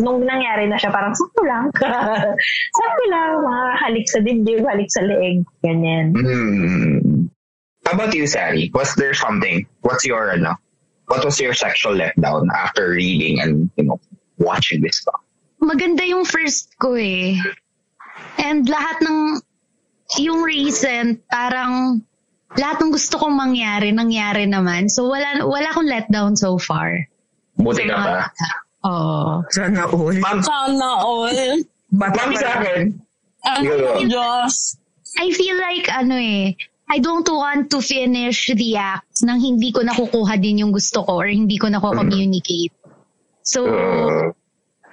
[0.00, 1.68] nung nangyari na siya, parang sakto lang.
[2.80, 6.16] sakto lang, mga halik sa dibdib, halik sa leeg, ganyan.
[6.16, 7.28] Mm.
[7.86, 8.66] How about you, Sari?
[8.74, 9.62] Was there something?
[9.86, 10.58] What's your, ano,
[11.06, 14.00] what was your sexual letdown after reading and, you know,
[14.38, 15.22] watching this stuff?
[15.62, 17.38] Maganda yung first ko eh.
[18.42, 19.38] And lahat ng,
[20.18, 22.02] yung recent, parang,
[22.58, 24.90] lahat ng gusto kong mangyari, nangyari naman.
[24.90, 27.06] So, wala, wala akong letdown so far.
[27.54, 28.18] Buti ka pa.
[28.82, 28.90] Oo.
[28.90, 29.34] Oh.
[29.54, 30.10] Sana all.
[30.10, 31.38] Ma'am, sana all.
[31.94, 32.98] Ma'am, sa akin.
[33.46, 34.74] Ano, Diyos.
[35.22, 39.82] I feel like, ano eh, I don't want to finish the act nang hindi ko
[39.82, 42.70] nakukuha din yung gusto ko or hindi ko nako-communicate.
[43.42, 43.66] So,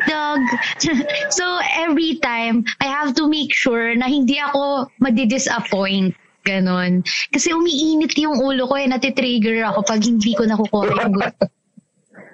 [0.10, 0.42] dog.
[1.38, 1.46] so,
[1.78, 6.18] every time, I have to make sure na hindi ako madi-disappoint.
[6.44, 7.08] Ganon.
[7.32, 11.46] Kasi umiinit yung ulo ko eh, natitrigger ako pag hindi ko nakukuha yung gusto.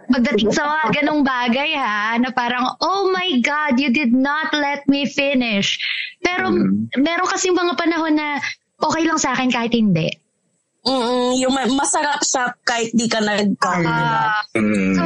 [0.09, 4.81] Pagdating sa mga ganong bagay ha, na parang, oh my God, you did not let
[4.89, 5.77] me finish.
[6.25, 6.97] Pero mm.
[6.97, 8.41] meron kasing mga panahon na
[8.79, 10.09] okay lang sa akin kahit hindi.
[10.87, 13.83] Mm, yung masarap siya kahit di ka nag-come.
[13.83, 14.39] Uh,
[14.95, 15.05] so,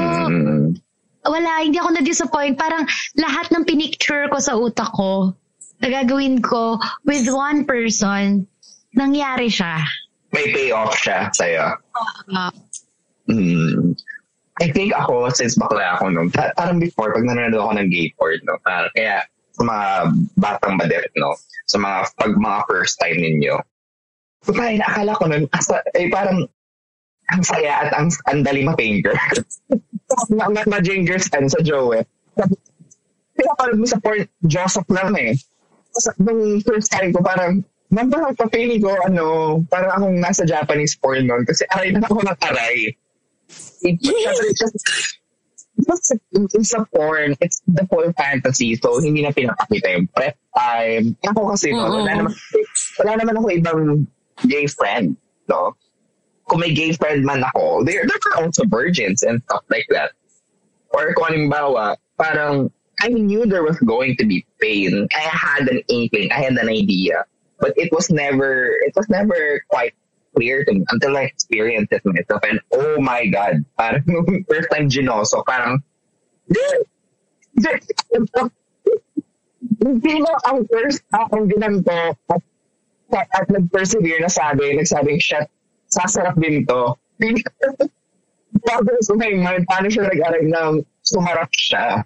[1.33, 2.55] wala, hindi ako na-disappoint.
[2.55, 2.85] Parang
[3.17, 5.33] lahat ng pinicture ko sa utak ko,
[5.81, 8.45] nagagawin ko with one person,
[8.93, 9.81] nangyari siya.
[10.29, 11.65] May payoff siya sa'yo.
[12.29, 12.53] Uh,
[13.29, 13.97] mm.
[14.61, 18.37] I think ako, since bakla ako nung, parang before, pag nanonood ako ng gay porn,
[18.45, 19.25] no, parang, kaya
[19.57, 19.85] sa mga
[20.37, 21.33] batang badet, no,
[21.67, 23.55] sa mga, pag mga first time ninyo,
[24.43, 26.43] Putay, naakala ko nun, asa, eh, parang
[27.31, 29.15] ang saya at ang, ang dali ma-finger.
[30.37, 32.03] ma, ma, ma-jingers ano, sa Joey.
[33.33, 35.31] Kaya parang sa Port Joseph lang eh.
[35.95, 40.99] Sa, nung first time ko, parang, number pa feeling ko, ano, parang akong nasa Japanese
[40.99, 42.91] porn nun kasi aray na ako ng aray.
[45.77, 47.35] It's, it's a porn.
[47.41, 48.75] It's the full fantasy.
[48.75, 51.17] So, hindi na pinapakita yung prep time.
[51.25, 52.33] Ako kasi, no, wala naman,
[53.01, 53.81] wala naman ako ibang
[54.47, 55.17] gay friend,
[55.49, 55.73] no?
[56.45, 60.11] Kung may gay friend man ako, they're, they're also virgins and stuff like that.
[60.93, 62.69] Or kung halimbawa, parang,
[63.01, 65.07] I knew there was going to be pain.
[65.15, 66.31] I had an inkling.
[66.31, 67.25] I had an idea.
[67.59, 69.95] But it was never, it was never quite
[70.35, 72.41] clear to me until I experienced it myself.
[72.43, 74.03] And oh my God, parang
[74.49, 75.81] first time ginoso, parang,
[79.83, 82.41] hindi mo ang first akong ginanto at
[83.13, 85.45] at nag-persevere na sabi, nagsabing, shit,
[85.85, 86.97] sasarap din to.
[88.65, 90.71] Bago sa my mind, paano siya nag-aral ng
[91.05, 92.01] sumarap siya?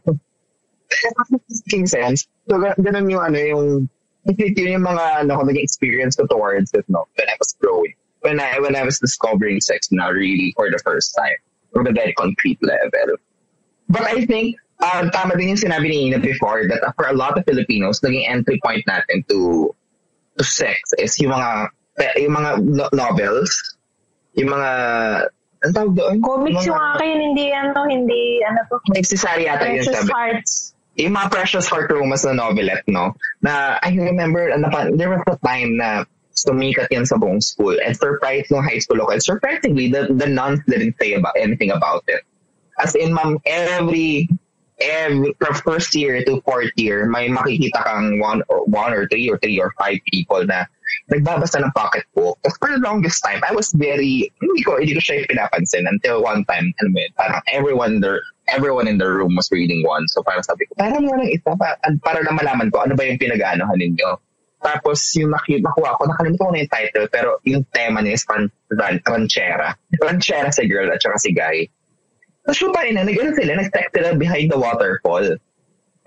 [1.64, 2.28] Making sense.
[2.48, 3.68] So, ganun yung ano, yung,
[4.36, 7.96] yun yung mga, ano, naging experience ko towards it, no, when I was growing.
[8.22, 11.38] When I, when I was discovering sex now, really, for the first time,
[11.74, 13.18] from a very concrete level.
[13.90, 17.38] But I think, uh, tama din yung sinabi ni Ina before that for a lot
[17.38, 19.72] of Filipinos, naging entry point natin to
[20.38, 21.70] to sex is yung mga
[22.18, 23.54] yung mga no- novels,
[24.34, 24.72] yung mga
[25.66, 26.16] ang tawag doon?
[26.22, 28.78] Comics mga, yung akin, hindi ano, hindi ano to.
[28.94, 30.12] Necessary yata yun sabi.
[30.14, 30.78] Hearts.
[30.98, 33.14] Yung mga Precious Heart Romance na novelette, no?
[33.42, 36.06] Na, I remember, na, there was a time na
[36.38, 37.74] sumikat yan sa buong school.
[37.82, 41.74] And surprise nung high school ako, and surprisingly, the, the nuns didn't say about anything
[41.74, 42.22] about it.
[42.78, 44.30] As in, ma'am, every
[44.78, 49.26] every from first year to fourth year, may makikita kang one or one or three
[49.30, 50.70] or three or five people na
[51.10, 52.38] nagbabasa ng pocketbook.
[52.44, 56.22] Tapos for the longest time, I was very, hindi ko, hindi ko siya pinapansin until
[56.22, 60.06] one time, alam mo yun, parang everyone there, everyone in the room was reading one.
[60.12, 63.08] So parang sabi ko, parang mo lang isa, para, para na malaman ko ano ba
[63.08, 64.10] yung pinag-aanohan ninyo.
[64.68, 68.28] Tapos yung nakita ko ako, nakalimutan ko na yung title, pero yung tema niya is
[68.28, 69.72] ran, ran, ranchera.
[69.96, 71.72] Ranchera si girl at saka si guy.
[72.44, 75.24] Tapos yung na, nag-ano sila, nag-text sila behind the waterfall.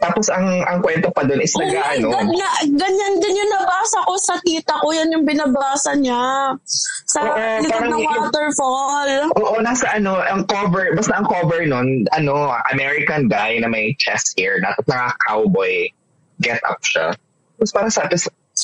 [0.01, 2.09] Tapos ang ang kwento pa doon is oh nag-ano.
[2.09, 4.97] Na, ganyan din yung nabasa ko sa tita ko.
[4.97, 6.57] Yan yung binabasa niya.
[7.05, 9.09] Sa uh, likod ng waterfall.
[9.37, 14.33] Oo, nasa ano, ang cover, basta ang cover nun, ano, American guy na may chest
[14.41, 14.61] hair.
[14.65, 15.93] Tapos naka-cowboy
[16.41, 17.13] get up siya.
[17.61, 18.17] Tapos parang sabi,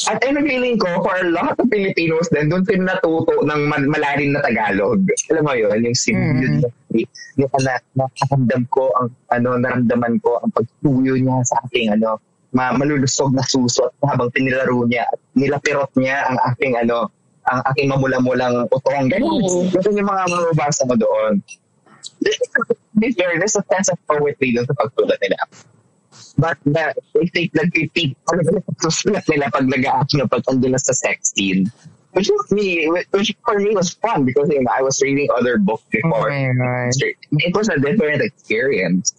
[0.04, 4.36] at ano feeling ko, for a lot of Filipinos din, doon sila natuto ng malalim
[4.36, 5.00] na Tagalog.
[5.32, 6.40] Alam mo yun, yung sim, mm.
[6.44, 6.52] yun,
[7.40, 12.20] yung na, nakaramdam ko, ang, ano, naramdaman ko, ang pagtuyo niya sa aking, ano,
[12.52, 17.08] ma, malulusog na suso at habang pinilaro niya at nilapirot niya ang aking, ano,
[17.46, 19.08] ang aking mamula-mulang utong.
[19.08, 19.40] Ganun.
[19.40, 19.72] Mm.
[19.72, 21.40] Ganun yung mga mababasa mo doon.
[22.20, 23.16] This,
[23.56, 25.38] a sense of poetry doon sa pagsulat nila.
[26.38, 28.16] But the, I think nag-repeat
[28.84, 31.72] susulat nila pag nag-act na pag andun na sa sex scene.
[32.12, 35.58] Which was me, which for me was fun because you know, I was reading other
[35.58, 36.32] books before.
[36.32, 36.90] Oh.
[37.40, 39.12] It was a different experience.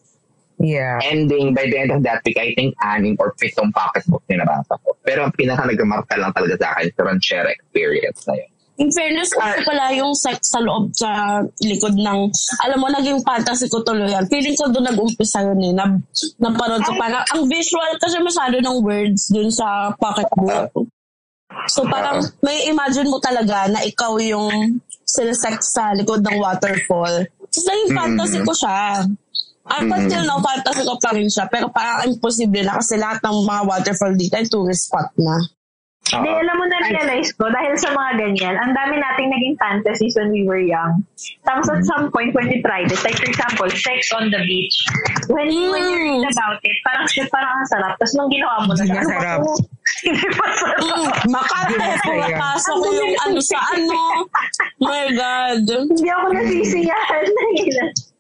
[0.57, 0.99] Yeah.
[1.03, 4.81] Ending, by the end of that week, I think anim or pitong pocketbook na nabasa
[4.81, 4.97] ko.
[5.05, 8.51] Pero ang pinaka nagmarka lang talaga sa akin, sa ranchera experience na yun.
[8.77, 12.19] In fairness, kasi pala yung sex sa loob sa likod ng,
[12.61, 14.29] alam mo, naging fantasy ko tuloy yan.
[14.29, 15.73] Feeling ko doon nag-umpisa yun eh.
[15.73, 15.89] Na,
[16.37, 20.69] napanood ko parang, ang visual kasi masyado ng words dun sa pocketbook.
[21.67, 27.25] So parang may imagine mo talaga na ikaw yung sinesex sa likod ng waterfall.
[27.25, 29.03] Tapos naging fantasy ko siya.
[29.67, 31.49] Up until now, fantasy ko pa rin siya.
[31.49, 35.56] Pero parang imposible na kasi lahat ng mga waterfall dito ay tourist spot na.
[36.07, 40.31] Hindi, alam mo na-realize ko, dahil sa mga ganyan, ang dami nating naging fantasies when
[40.31, 41.03] we were young.
[41.43, 44.77] Tapos at some point, when we tried it, like for example, sex on the beach.
[45.27, 47.99] When, when you read about it, parang shit, parang ang sarap.
[47.99, 49.39] Tapos nung ginawa mo na Hindi siya, ano ba masarap.
[50.05, 50.79] Hindi masarap.
[50.79, 51.75] Mm, Makate,
[52.07, 53.99] pumapasok ko yung ano sa ano.
[54.79, 55.65] My God.
[55.67, 57.27] Hindi ako nasisiyahan.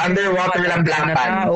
[0.00, 1.30] Underwater lang Na plapan.
[1.42, 1.54] tao.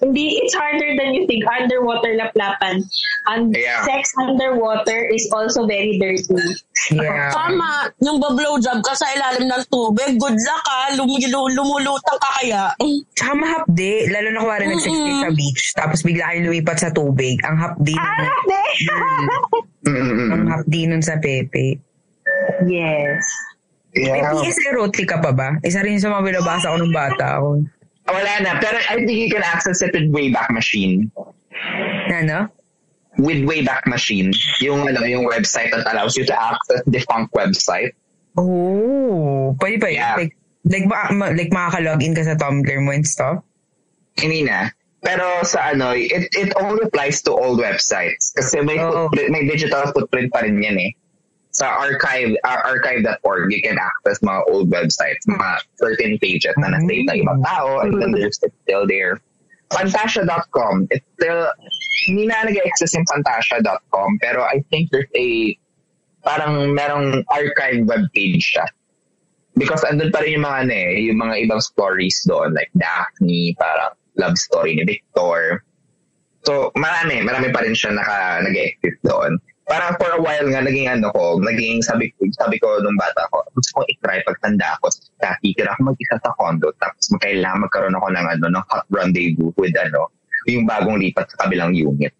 [0.00, 1.44] Hindi, it's harder than you think.
[1.46, 2.82] Underwater laplapan.
[3.28, 3.84] And Yeah.
[3.84, 6.34] sex underwater is also very dirty.
[6.90, 7.28] Yeah.
[7.30, 12.72] Tama, yung ba-blowjob ka sa ilalim ng tubig, good luck ka, lumulu- lumulutang ka kaya.
[13.12, 17.36] Tsaka mahapdi, lalo na kuwari nag-sex kayo sa beach, tapos bigla kayo lumipat sa tubig.
[17.44, 18.24] Ang hapdi nun,
[19.88, 20.28] Mm-mm.
[20.32, 21.76] ang hapdi nun sa Pepe.
[22.64, 23.22] yes.
[23.98, 24.30] May Yeah.
[24.38, 25.58] PS erotica pa ba?
[25.66, 27.66] Isa rin sa mga binabasa ko nung bata ako.
[28.08, 28.50] Wala na.
[28.62, 31.10] Pero I think you can access it with Wayback Machine.
[32.08, 32.46] Ano?
[33.18, 34.30] With Wayback Machine.
[34.62, 37.92] Yung, ano, yung website that allows you to access defunct website.
[38.38, 39.98] Oh, pwede pa yun.
[39.98, 40.16] Yeah.
[40.16, 40.34] Like,
[40.64, 43.42] like, ma- like makaka-login ka sa Tumblr mo and stuff.
[44.14, 44.70] Hindi na.
[45.02, 48.34] Pero sa ano, it, it only applies to old websites.
[48.34, 49.10] Kasi may, Oo.
[49.10, 50.90] footprint, may digital footprint pa rin yan eh.
[51.58, 57.02] Sa archive, uh, archive.org, you can access mga old websites, mga certain pages na na-save
[57.10, 59.18] ng ibang tao, and then there's it's still there.
[59.74, 61.50] Fantasia.com, it's still,
[62.06, 65.58] hindi na nag-exist yung Fantasia.com, pero I think there's a,
[66.22, 68.70] parang merong archive webpage siya.
[69.58, 73.58] Because andun pa rin yung mga, ano eh, yung mga ibang stories doon, like Daphne,
[73.58, 75.66] parang love story ni Victor.
[76.46, 79.42] So, marami, marami pa rin siya naka, nag-exist doon.
[79.68, 82.08] Parang for a while nga, naging ano ko, naging sabi,
[82.40, 84.88] sabi ko nung bata ko, gusto ko i-try pagtanda ko.
[85.20, 89.52] Dati, tira ako mag-isa sa condo, tapos magkailangan magkaroon ako ng ano, ng hot rendezvous
[89.60, 90.08] with ano,
[90.48, 92.16] yung bagong lipat sa kabilang unit.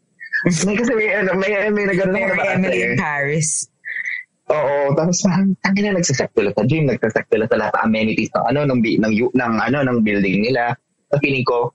[0.68, 2.86] may kasi may, ano, may, may nagano ako na bata Emily eh.
[2.92, 3.48] in Paris.
[4.48, 8.32] Oo, tapos parang tangin na nagsasek sila sa gym, nagsasek sila sa lahat ng amenities
[8.32, 10.72] ng ano ng ng yu- ng ano ng building nila.
[11.12, 11.72] Sa feeling ko,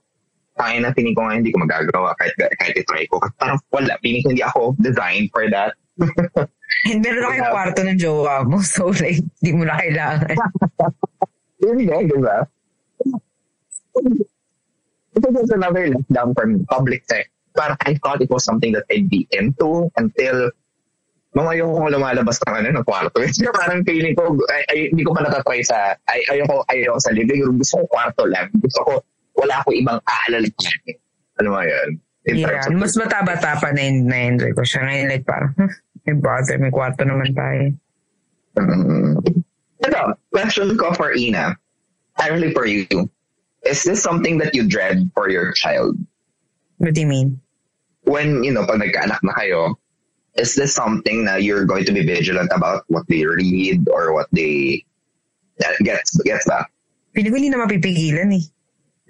[0.54, 3.18] tangin na feeling ko nga hindi ko magagawa kahit kahit i-try ko.
[3.18, 5.74] Kasi parang wala, feeling ko hindi ako designed for that.
[6.90, 10.36] And meron na kayong kwarto ng jowa mo, so like, di mo na kailangan.
[11.62, 12.36] Yun nga, di ba?
[15.14, 17.30] Ito was another letdown for me, public tech.
[17.54, 20.50] Parang I thought it was something that I'd be into until
[21.34, 23.18] mga ayoko lumalabas ng ano, ng kwarto.
[23.18, 27.10] Kasi parang feeling ko, ay, ay, hindi ko pa natatry sa, ay, ayoko, ayoko sa
[27.10, 27.58] living room.
[27.58, 28.50] Gusto ko kwarto lang.
[28.58, 28.92] Gusto ko,
[29.44, 30.48] wala ko ibang aalala.
[31.40, 32.00] Ano mo yun?
[32.24, 34.80] In Yeah, mas bata-bata pa na, na-enjoy ko siya.
[34.88, 35.72] Ngayon like parang, huh,
[36.08, 37.76] may bother, may kwarto naman tayo.
[38.56, 39.20] Mm.
[39.84, 41.52] Ito, question ko for Ina.
[42.16, 42.88] Actually for you.
[43.68, 46.00] Is this something that you dread for your child?
[46.80, 47.40] What do you mean?
[48.08, 49.76] When, you know, pag nagkaanak na kayo,
[50.36, 54.28] is this something na you're going to be vigilant about what they read or what
[54.32, 54.84] they
[55.60, 56.66] that gets gets ba?
[57.14, 58.44] Pili ko hindi na mapipigilan eh.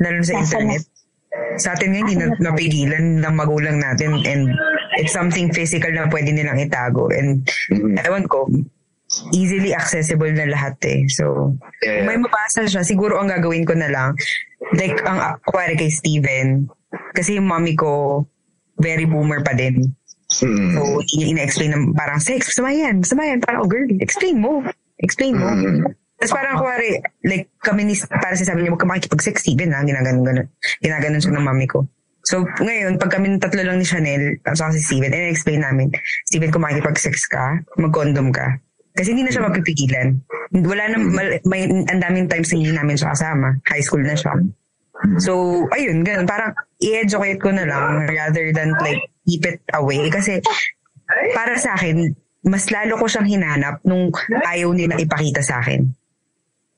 [0.03, 0.82] Lalo na sa internet.
[1.59, 4.51] Sa atin nga, hindi na mapigilan ng magulang natin and
[4.99, 7.11] it's something physical na pwede nilang itago.
[7.11, 7.99] And Mhm.
[8.07, 8.47] ewan ko,
[9.30, 11.07] easily accessible na lahat eh.
[11.11, 12.03] So, Yeah.
[12.03, 14.18] kung may mabasa siya, siguro ang gagawin ko na lang,
[14.74, 16.66] like, ang kuwari kay Steven,
[17.14, 18.24] kasi yung mommy ko,
[18.82, 19.95] very boomer pa din.
[20.42, 20.74] Mm.
[20.74, 20.82] So,
[21.14, 23.38] ina-explain na parang, sex, masama yan, masama yan.
[23.38, 24.66] Parang, oh girl, explain mo.
[24.99, 25.47] Explain mo.
[25.47, 25.86] Mm.
[26.25, 29.85] Tapos parang kuwari, like, kami ni, para sabi niya, huwag ka makikipag-sex, Steven, ha?
[29.85, 30.49] Ginaganon, ganon.
[30.81, 31.85] Ginaganon siya ng mami ko.
[32.25, 35.93] So, ngayon, pag kami tatlo lang ni Chanel, at saka si Steven, and explain namin,
[36.25, 38.57] Steven, kung makikipag-sex ka, mag-condom ka.
[38.97, 40.16] Kasi hindi na siya mapipigilan.
[40.64, 43.61] Wala na, mal- may, ang daming times na hindi namin siya kasama.
[43.68, 44.33] High school na siya.
[45.20, 46.25] So, ayun, ganun.
[46.25, 50.09] Parang i-educate ko na lang rather than like keep it away.
[50.09, 50.41] Kasi
[51.37, 52.14] para sa akin,
[52.47, 54.14] mas lalo ko siyang hinanap nung
[54.47, 55.85] ayaw nila ipakita sa akin.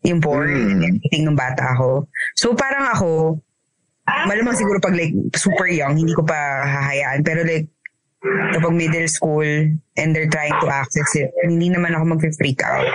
[0.06, 0.70] Yung porn Mm.
[0.70, 2.06] and everything nung bata ako.
[2.38, 3.42] So parang ako,
[4.06, 7.26] malamang siguro pag like super young, hindi ko pa hahayaan.
[7.26, 7.66] Pero like,
[8.54, 9.46] kapag middle school
[9.98, 12.86] and they're trying to access it, hindi naman ako mag-freak out.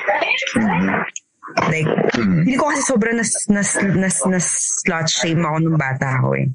[1.68, 4.48] Like, hindi ko kasi sobrang nas, nas, nas, nas
[4.80, 6.48] slut shame ako nung bata ako eh.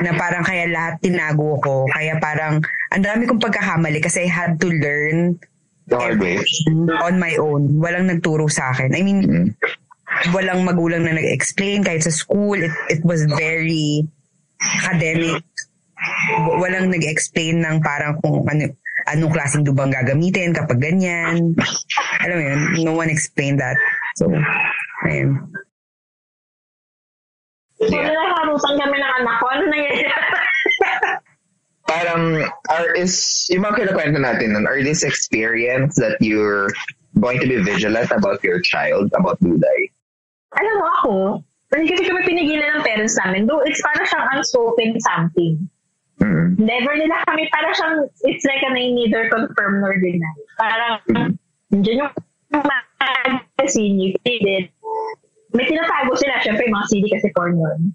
[0.00, 1.84] Na parang kaya lahat tinago ko.
[1.92, 2.64] Kaya parang,
[2.96, 5.36] ang dami kong pagkakamali kasi I had to learn
[5.90, 6.38] The hard way.
[7.02, 7.82] on my own.
[7.82, 8.94] Walang nagturo sa akin.
[8.94, 9.52] I mean,
[10.30, 12.54] walang magulang na nag-explain kahit sa school.
[12.54, 14.06] It, it was very
[14.62, 15.42] academic.
[16.62, 18.70] Walang nag-explain ng parang kung ano,
[19.10, 21.58] anong klaseng dubang gagamitin kapag ganyan.
[22.22, 23.74] Alam mo yun, no one explained that.
[24.14, 24.30] So,
[25.10, 25.42] ayun.
[27.80, 29.44] So, nakarutan kami ng anak ko.
[29.50, 30.49] Ano nangyayari?
[31.90, 36.70] Parang, are is, yung mga kinakwento natin nun, are this experience that you're
[37.18, 39.90] going to be vigilant about your child, about Duday?
[40.54, 41.12] Alam mo ako,
[41.74, 43.50] hindi kasi kami pinigilan ng parents namin.
[43.50, 45.54] Though it's parang siyang unspoken something.
[46.22, 46.58] Mm.
[46.62, 50.34] Never nila kami, parang siyang, it's like a neither confirm nor deny.
[50.62, 50.94] Parang,
[51.74, 52.12] dyan yung
[53.58, 54.70] magazine, you did.
[55.50, 57.90] May tinatago sila, syempre yung mga CD kasi porn yun.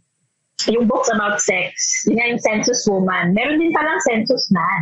[0.71, 3.37] Yung books about sex, yun nga yung Census Woman.
[3.37, 4.81] Meron din palang Census Man.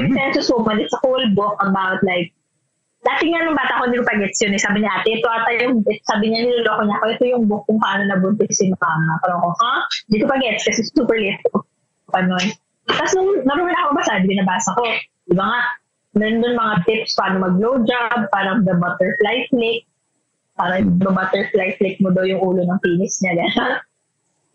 [0.00, 2.32] Yung Census Woman, it's a whole book about like,
[3.04, 4.56] dati nga nung bata ko, hindi ko pa gets yun.
[4.56, 4.60] Eh.
[4.60, 7.76] Sabi niya, ate, ito ata yung, sabi niya, niloloko niya ako, ito yung book kung
[7.76, 9.20] paano nabuntis si mama.
[9.20, 9.74] Parang ako, ha?
[10.08, 11.60] Hindi ko pa gets kasi super late ko
[12.08, 12.46] pa nun.
[12.88, 14.84] Tapos nung marunong na ako basa, di binabasa ko.
[15.28, 15.62] Di ba nga,
[16.14, 19.84] nandun mga tips paano mag-blowjob, parang the butterfly flick,
[20.54, 23.44] parang the butterfly flick mo daw yung ulo ng penis niya.
[23.44, 23.82] Gano'n.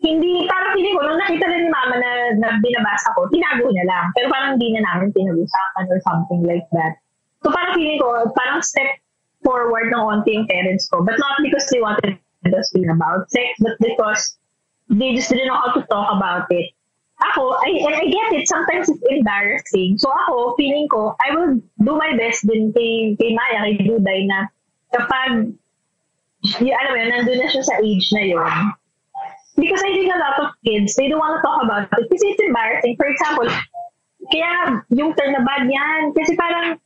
[0.00, 3.84] Hindi, parang feeling ko, nung nakita na ni mama na, na binabasa ko, tinago niya
[3.84, 4.06] lang.
[4.16, 6.96] Pero parang hindi na namin pinag-usapan or something like that.
[7.44, 8.96] So parang feeling ko, parang step
[9.44, 11.04] forward ng onti yung parents ko.
[11.04, 14.40] But not because they wanted to speak about sex, but because
[14.88, 16.72] they just didn't know how to talk about it.
[17.20, 20.00] Ako, I, and I get it, sometimes it's embarrassing.
[20.00, 24.24] So ako, feeling ko, I will do my best din kay, kay Maya, kay Duday
[24.24, 24.48] na
[24.88, 25.52] kapag,
[26.64, 28.52] y- alam mo yun, nandun na siya sa age na yun,
[29.56, 32.34] because I think a lot of kids, they don't want to talk about it kasi
[32.34, 32.96] it's embarrassing.
[32.96, 33.48] For example,
[34.30, 36.78] kaya yung turn na bad yan, kasi parang,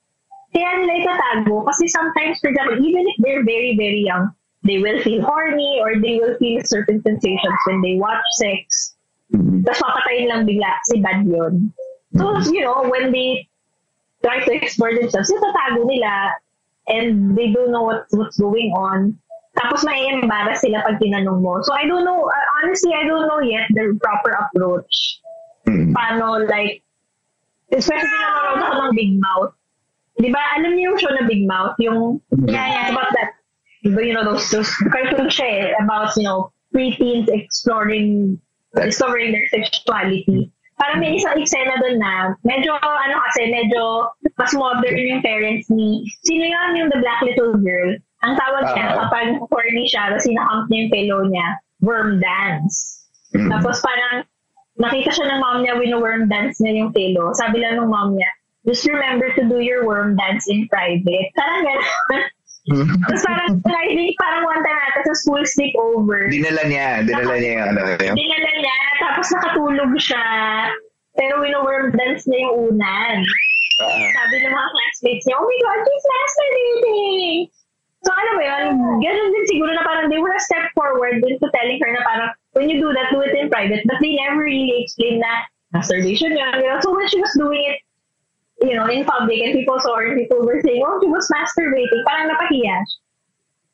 [0.55, 1.67] kaya nila itatago.
[1.67, 4.31] Kasi sometimes, for example, even if they're very, very young,
[4.65, 8.97] they will feel horny or they will feel certain sensations when they watch sex.
[9.35, 11.73] Tapos papatayin lang bigla si bad yun.
[12.17, 13.49] So, you know, when they
[14.23, 16.33] try to explore themselves, itatago nila
[16.89, 19.19] and they don't know what, what's going on.
[19.55, 21.63] Tapos may embarrass sila pag tinanong mo.
[21.63, 25.23] So I don't know, uh, honestly, I don't know yet the proper approach.
[25.67, 26.83] Paano like,
[27.71, 29.53] especially na nanonood ako ng Big Mouth.
[30.15, 31.75] Di ba, alam niyo yung show na Big Mouth?
[31.83, 33.35] Yung, yeah, yeah, about that.
[33.83, 38.39] You know, those, those cartoon siya eh, about, you know, preteens exploring,
[38.75, 40.51] discovering their sexuality.
[40.79, 46.03] Parang may isang eksena doon na, medyo, ano kasi, medyo mas modern yung parents ni,
[46.27, 47.95] sino yun yung the black little girl?
[48.25, 48.97] Ang tawag niya, Ah.
[49.05, 51.49] kapag horny siya, tapos sinakam niya yung pillow niya,
[51.85, 53.05] worm dance.
[53.37, 54.25] Tapos parang,
[54.81, 57.31] nakita siya ng mom niya, wino-worm dance niya yung pillow.
[57.37, 58.31] Sabi lang ng mom niya,
[58.65, 61.29] just remember to do your worm dance in private.
[61.37, 62.25] Parang gano'n.
[63.05, 67.51] Tapos parang, I think parang one time ata sa school sleepover, Dinala niya, dinala niya
[67.61, 70.25] yung ano dinala niya, tapos nakatulog siya,
[71.13, 73.17] pero wino-worm dance niya yung unan.
[74.17, 77.39] Sabi ng mga classmates niya, oh my God, she's masturbating!
[78.05, 78.65] So alam mo yun,
[79.01, 82.31] ganun din siguro na parang they were a step forward into telling her na parang,
[82.53, 83.81] when you do that, do it in private.
[83.89, 86.61] But they never really explained na masturbation yun.
[86.61, 86.81] You know?
[86.85, 87.81] So when she was doing it,
[88.61, 91.25] you know, in public and people saw her and people were saying, oh, she was
[91.33, 92.05] masturbating.
[92.05, 92.77] Parang napahiya.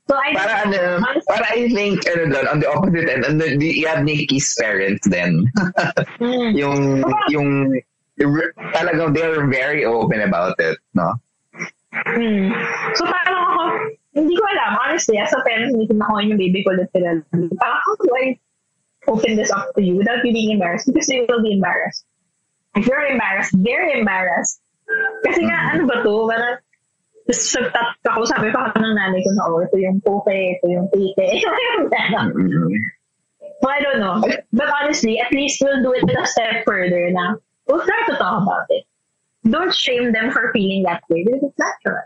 [0.08, 0.82] So I Para ano,
[1.28, 5.06] para I think, ano doon, on the opposite end, ano, the, you have Nikki's parents
[5.06, 5.46] then.
[6.58, 7.78] yung, yung,
[8.74, 11.14] talagang they're very open about it, no?
[11.94, 12.50] Hmm.
[12.98, 13.62] So parang ako,
[14.14, 17.22] hindi ko alam, honestly, as a parent, hindi ko nakuha yung baby ko literally.
[17.58, 18.38] Parang how do I
[19.06, 20.90] open this up to you without you being embarrassed?
[20.90, 22.04] Because you will be embarrassed.
[22.74, 24.60] If you're embarrassed, they're embarrassed.
[25.22, 26.26] Kasi nga, ano ba to?
[26.26, 26.58] Parang,
[27.30, 30.34] tapos sa tat ako, sabi pa ako ng nanay ko na, oh, ito yung puke,
[30.34, 31.38] ito yung tite.
[33.62, 34.18] so I don't know.
[34.50, 37.38] But honestly, at least we'll do it a step further na
[37.70, 38.82] we'll try to talk about it.
[39.46, 42.02] Don't shame them for feeling that way because it's natural.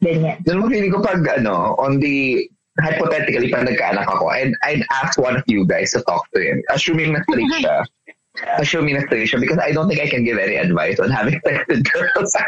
[0.00, 0.40] Ganyan.
[0.44, 2.48] Doon mo feeling ko pag, ano, on the,
[2.80, 6.62] hypothetically, pag nagkaanak ako, I'd, I'd ask one of you guys to talk to him.
[6.72, 7.84] Assuming na straight siya.
[8.62, 9.40] Assuming na straight siya.
[9.40, 12.32] Because I don't think I can give any advice on having sex with girls.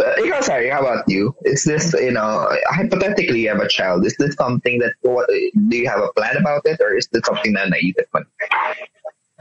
[0.00, 1.36] Uh, ikaw, sorry, how about you?
[1.44, 4.06] Is this, you know, hypothetically, you have a child.
[4.06, 6.80] Is this something that, what, do you have a plan about it?
[6.80, 8.24] Or is this something na naisip mo?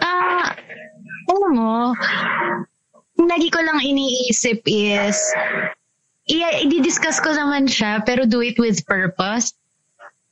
[0.03, 0.51] Ah,
[1.31, 1.95] alam mo,
[3.27, 5.17] lagi ko lang iniisip is,
[6.29, 9.53] i- i-discuss ko naman siya, pero do it with purpose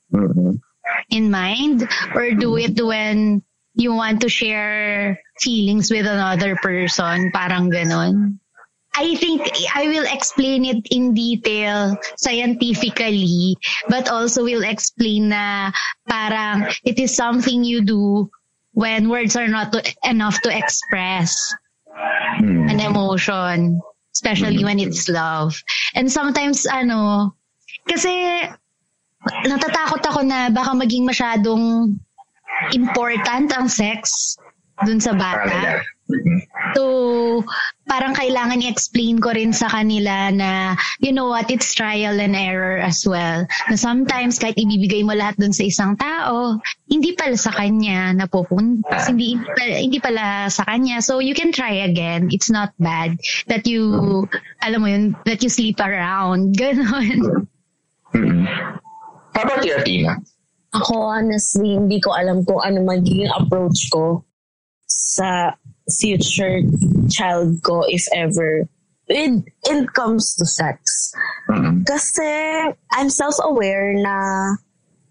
[0.09, 0.57] Mm-hmm.
[1.13, 1.85] in mind,
[2.17, 3.45] or do it when
[3.77, 8.41] you want to share feelings with another person, parang ganon.
[8.97, 9.45] I think
[9.77, 13.53] I will explain it in detail scientifically,
[13.87, 15.69] but also will explain na
[16.09, 18.27] parang it is something you do
[18.73, 21.37] when words are not to- enough to express
[22.39, 23.79] an emotion,
[24.15, 25.59] especially when it's love.
[25.95, 27.33] And sometimes, ano,
[27.87, 28.45] kasi
[29.43, 31.95] natatakot ako na baka maging masyadong
[32.71, 34.35] important ang sex
[34.83, 35.83] dun sa bata.
[36.73, 36.83] So,
[37.85, 42.77] parang kailangan i-explain ko rin sa kanila na, you know what, it's trial and error
[42.77, 43.45] as well.
[43.69, 46.57] Na sometimes, kahit ibibigay mo lahat dun sa isang tao,
[46.89, 49.09] hindi pala sa kanya napupunta.
[49.09, 51.01] Hindi, hindi, pala, hindi pala sa kanya.
[51.01, 52.29] So, you can try again.
[52.33, 53.17] It's not bad
[53.49, 54.25] that you,
[54.61, 56.53] alam mo yun, that you sleep around.
[56.59, 57.45] Ganon.
[59.33, 60.17] How about you, Athena?
[60.73, 64.21] Ako, honestly, hindi ko alam kung ano magiging approach ko
[64.85, 65.53] sa
[65.89, 66.61] future
[67.09, 68.67] child ko, if ever.
[69.09, 71.11] It, it comes to sex.
[71.85, 72.29] Kasi
[72.93, 74.15] I'm self-aware na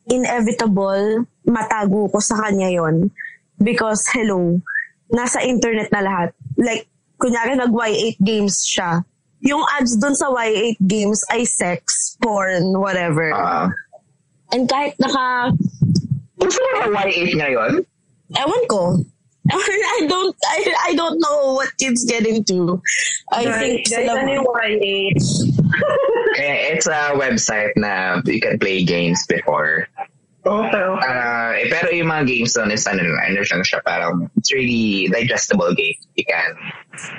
[0.07, 3.11] inevitable matago ko sa kanya yon
[3.59, 4.63] Because, hello,
[5.11, 6.31] nasa internet na lahat.
[6.55, 6.87] Like,
[7.19, 9.03] kunyari nag-Y8 games siya.
[9.43, 13.35] Yung ads dun sa Y8 games ay sex, porn, whatever.
[14.55, 15.51] And kahit naka...
[16.39, 17.73] Gusto mo na Y8 ngayon?
[18.39, 18.83] Ewan ko.
[19.99, 22.81] I don't I, I don't know what kids get into.
[23.33, 25.17] I think guys, sila- ano yung Y8?
[26.39, 29.89] Eh, it's a website na you can play games before.
[30.49, 31.09] Okay, okay.
[31.09, 35.09] Uh, eh, pero yung mga games doon is ano, ano siya, siya parang it's really
[35.13, 35.99] digestible game.
[36.17, 36.53] You can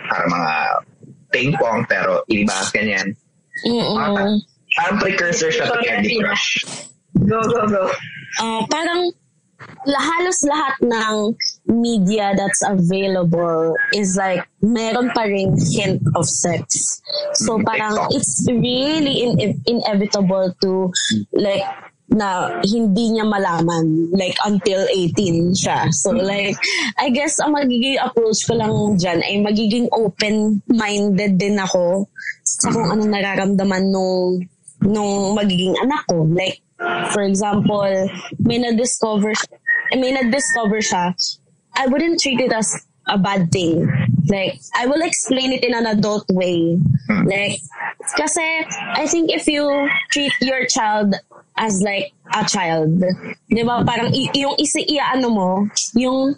[0.10, 0.54] parang mga
[1.30, 3.14] ping pong pero ilibas ganyan.
[3.68, 4.42] Mm-mm.
[4.78, 6.26] Parang precursor siya to Sorry, Candy Athena.
[6.32, 6.48] Crush.
[7.28, 7.84] Go, go, go.
[8.40, 9.19] Ah, parang la-
[9.88, 11.16] halos lahat ng
[11.68, 17.00] media that's available is like meron pa ring hint of sex.
[17.36, 20.92] So Mm, parang it's really in- inevitable to
[21.36, 21.64] like
[22.10, 25.94] na hindi niya malaman like until 18 siya.
[25.94, 26.58] So like
[26.98, 32.10] I guess ang magiging approach ko lang dyan ay magiging open-minded din ako
[32.42, 34.42] sa kung anong nararamdaman nung
[34.82, 36.26] nung magiging anak ko.
[36.26, 36.66] Like
[37.12, 38.10] for example,
[38.40, 39.34] may na-discover
[39.96, 41.14] may na-discover siya,
[41.76, 43.90] I wouldn't treat it as a bad thing.
[44.30, 46.78] Like, I will explain it in an adult way.
[47.26, 47.58] Like,
[48.16, 48.44] kasi
[48.94, 49.66] I think if you
[50.12, 51.16] treat your child
[51.58, 53.02] as like a child,
[53.50, 55.50] di ba, parang i- yung isi ano mo,
[55.98, 56.38] yung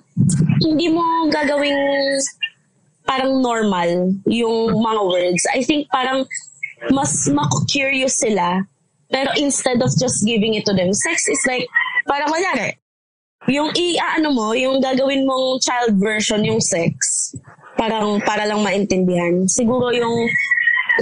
[0.64, 1.76] hindi mo gagawing
[3.04, 5.44] parang normal yung mga words.
[5.52, 6.24] I think parang
[6.96, 8.64] mas maku-curious sila
[9.12, 11.68] pero instead of just giving it to them, sex is like,
[12.08, 12.80] parang kunyari,
[13.52, 16.96] yung i-ano mo, yung gagawin mong child version, yung sex,
[17.76, 19.44] parang para lang maintindihan.
[19.52, 20.32] Siguro yung,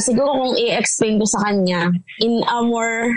[0.02, 1.94] siguro kung i-explain ko sa kanya
[2.24, 3.14] in a more,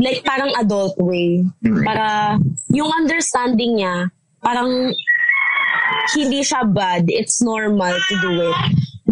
[0.00, 1.44] like parang adult way.
[1.84, 2.40] Para
[2.72, 4.08] yung understanding niya,
[4.40, 4.90] parang
[6.16, 7.06] hindi siya bad.
[7.06, 8.58] It's normal to do it.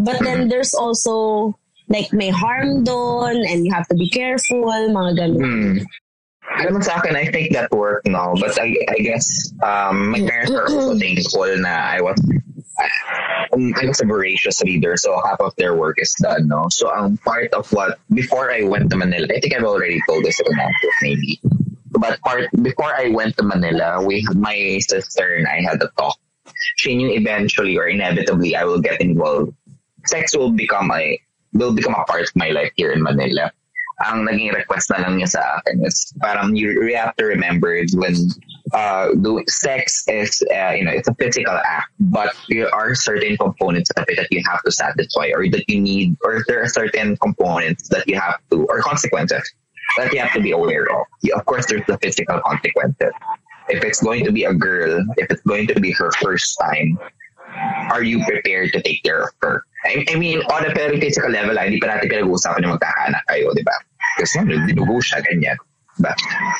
[0.00, 1.52] But then there's also
[1.90, 5.42] like may harm doon and you have to be careful, mga ganun.
[5.42, 5.78] Hmm.
[6.62, 8.34] Alam mo sa akin, I think that worked now.
[8.34, 12.18] But I, I guess um, my parents were also thankful na I was
[13.52, 16.66] um, I was a voracious reader, so half of their work is done, no?
[16.70, 20.24] So ang part of what, before I went to Manila, I think I've already told
[20.24, 21.40] this to Nato, maybe.
[21.90, 26.16] But part, before I went to Manila, we, my sister and I had a talk.
[26.76, 29.54] She knew eventually or inevitably I will get involved.
[30.06, 31.20] Sex will become a,
[31.52, 33.52] will become a part of my life here in Manila.
[34.06, 37.84] Ang naging request na lang niya sa akin is parang you, you have to remember
[37.92, 38.16] when
[38.72, 39.12] uh,
[39.48, 44.04] sex is, uh, you know, it's a physical act, but there are certain components of
[44.08, 47.88] it that you have to satisfy or that you need, or there are certain components
[47.88, 49.44] that you have to, or consequences
[49.98, 51.04] that you have to be aware of.
[51.34, 53.12] Of course, there's the physical consequences.
[53.68, 56.98] If it's going to be a girl, if it's going to be her first time,
[57.90, 59.64] are you prepared to take care of her?
[59.90, 63.50] I, I mean, on a physical level, ah, hindi pa natin pinag-uusapan yung magkakaanak kayo,
[63.58, 63.76] di ba?
[64.22, 65.58] Kasi yun, dinugo siya, ganyan.
[65.98, 66.14] Diba?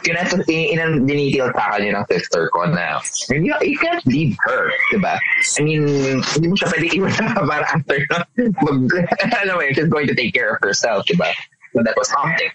[0.05, 3.01] Kinato, in, in, dinitiil sa akin yun ng sister ko na
[3.33, 5.17] you, you can't leave her, diba?
[5.17, 5.87] I mean,
[6.21, 8.79] hindi mo siya pwede iwan na para after na mag,
[9.41, 11.31] alam mo yun, she's going to take care of herself, diba?
[11.73, 12.51] So that was something.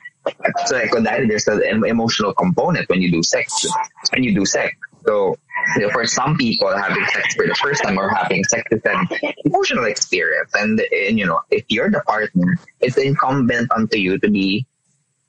[0.65, 3.65] So like, dahil there's an emotional component when you do sex.
[4.11, 4.73] When you do sex.
[5.05, 5.37] So
[5.75, 8.81] you know, for some people, having sex for the first time or having sex is
[8.85, 9.07] an
[9.45, 10.51] emotional experience.
[10.53, 14.65] And, and you know, if you're the partner, it's incumbent onto you to be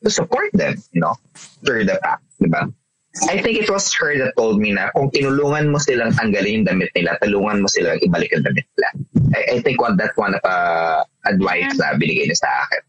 [0.05, 1.15] to support them, you know,
[1.65, 2.73] through the path, diba?
[3.29, 6.65] I think it was her that told me na kung tinulungan mo silang tanggalin yung
[6.69, 8.91] damit nila, tulungan mo silang ibalik yung damit nila.
[9.33, 12.83] I, I think what that one of uh, advice na binigay niya sa akin.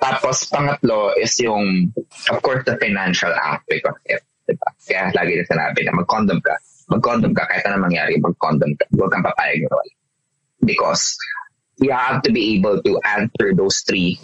[0.00, 1.96] Tapos pangatlo is yung,
[2.28, 4.20] of course, the financial aspect of it.
[4.50, 4.70] Diba?
[4.86, 6.54] Kaya lagi na sinabi na mag-condom ka.
[6.90, 8.84] Mag-condom ka kahit ano mangyari, mag-condom ka.
[8.94, 9.92] Huwag kang papayag na wala.
[10.66, 11.16] Because
[11.80, 14.20] you have to be able to answer those three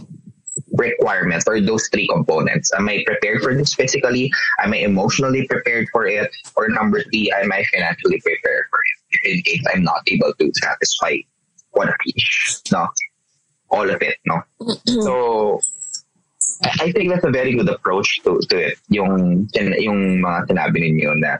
[0.76, 2.70] requirements or those three components.
[2.76, 4.30] Am I prepared for this physically?
[4.60, 6.30] Am I emotionally prepared for it?
[6.56, 9.32] Or number three, am I financially prepared for it?
[9.32, 11.16] In case I'm not able to satisfy
[11.70, 12.88] one of each, no?
[13.70, 14.42] All of it, no?
[14.86, 15.60] so,
[16.62, 18.78] I think that's a very good approach to, to it.
[18.88, 21.38] Yung, yung mga sinabi ninyo na,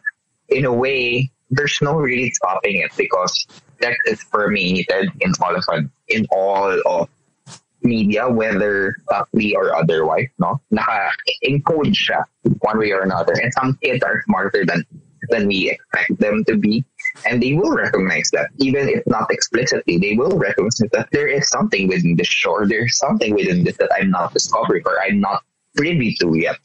[0.48, 3.46] in a way, there's no really stopping it because
[3.80, 5.64] that is permeated in all of
[6.08, 7.08] in all of
[7.82, 10.60] media, whether subtly or otherwise, no?
[10.70, 12.24] Naka-encode siya
[12.60, 13.32] one way or another.
[13.40, 14.84] And some kids are smarter than
[15.30, 16.84] than we expect them to be.
[17.24, 21.48] And they will recognize that, even if not explicitly, they will recognize that there is
[21.48, 25.42] something within this or there's something within this that I'm not discovering or I'm not
[25.76, 26.60] privy to yet.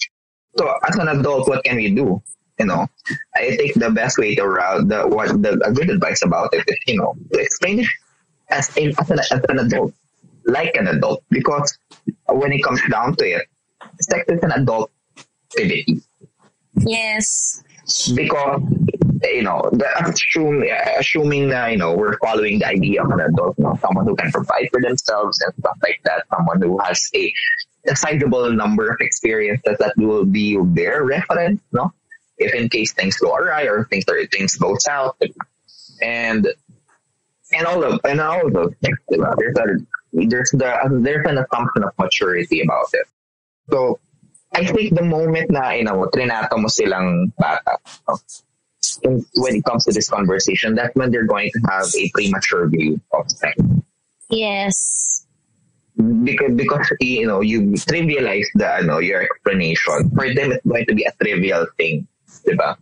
[0.58, 2.22] So as an adult, what can we do?
[2.60, 2.88] You know,
[3.36, 6.64] I think the best way to route the what the a good advice about it
[6.68, 7.88] is, you know, to explain it
[8.50, 9.94] as, in, as, an, as an adult
[10.46, 11.78] like an adult because
[12.28, 13.48] when it comes down to it,
[14.02, 14.92] sex is an adult
[15.52, 16.02] activity.
[16.78, 17.64] Yes.
[18.16, 18.62] Because
[19.24, 20.64] you know, the assume,
[20.98, 24.16] assuming that you know we're following the idea of an adult, you know, someone who
[24.16, 27.32] can provide for themselves and stuff like that, someone who has a,
[27.88, 31.94] a sizable number of experiences that will be their reference, no?
[32.38, 35.18] If in case things go awry or things or things go south,
[36.02, 36.48] and
[37.54, 39.66] and all of and all of those things, there's a
[40.14, 43.08] there's the there's an assumption of maturity about it.
[43.70, 44.00] So
[44.54, 47.78] I think the moment na you know trinato mo silang bata,
[49.36, 53.00] when it comes to this conversation, that's when they're going to have a premature view
[53.14, 53.56] of sex.
[54.30, 55.26] Yes.
[55.96, 60.12] Because because you know you trivialize the know your explanation.
[60.16, 62.08] For them, it's going to be a trivial thing,
[62.48, 62.76] diba?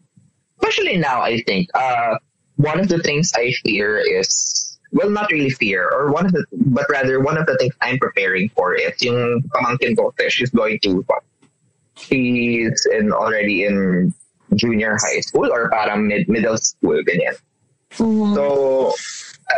[0.57, 1.69] Especially now, I think.
[1.73, 2.17] Uh,
[2.57, 6.45] one of the things I fear is well, not really fear, or one of the,
[6.51, 10.79] but rather one of the things I'm preparing for is yung pamangkin ko, she's going
[10.83, 11.05] to,
[11.99, 14.13] she's in, already in
[14.55, 17.35] junior high school or parang mid, middle school, ganyan.
[17.97, 18.33] Mm-hmm.
[18.35, 18.93] So,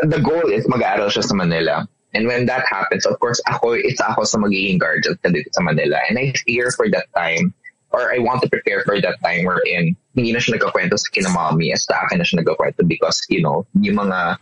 [0.03, 1.87] the goal is mag-aaral siya sa Manila.
[2.13, 5.63] And when that happens, of course, ako, it's ako sa magiging guardian sa dito sa
[5.63, 5.99] Manila.
[6.09, 7.53] And I fear for that time,
[7.91, 11.71] or I want to prepare for that time wherein hindi na siya nagkakwento sa kinamami,
[11.71, 14.35] as sa akin na siya nagkakwento because, you know, yung mga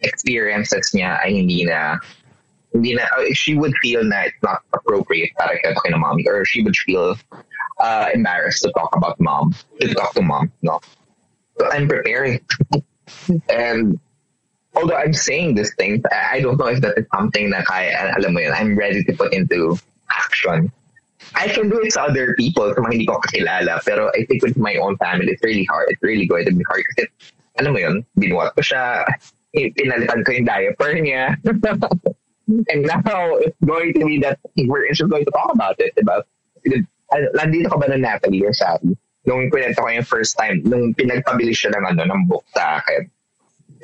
[0.00, 2.00] experiences niya ay hindi na
[2.74, 6.62] na uh, she would feel na it's not appropriate para kay kay mommy or she
[6.62, 7.16] would feel
[7.80, 10.80] uh, embarrassed to talk about mom to talk to mom no?
[11.58, 12.40] So I'm preparing.
[13.50, 13.98] And
[14.74, 18.34] although I'm saying these things I, don't know if that is something that I alam
[18.34, 19.76] mo yun I'm ready to put into
[20.10, 20.72] action.
[21.34, 24.42] I can do it sa other people sa mga hindi ko kakilala pero I think
[24.42, 27.10] with my own family it's really hard it's really going to be hard kasi
[27.58, 29.04] alam mo yun binuhat ko siya
[29.54, 31.34] pinalitan ko yung diaper niya.
[32.68, 35.94] and now it's going to be that we're just going to talk about it.
[35.96, 36.22] Diba?
[37.34, 38.96] Nandito ka ba na Natalie or Sally?
[39.26, 43.04] Nung pinento ko yung first time, nung pinagpabili siya ng, ano, ng book sa akin.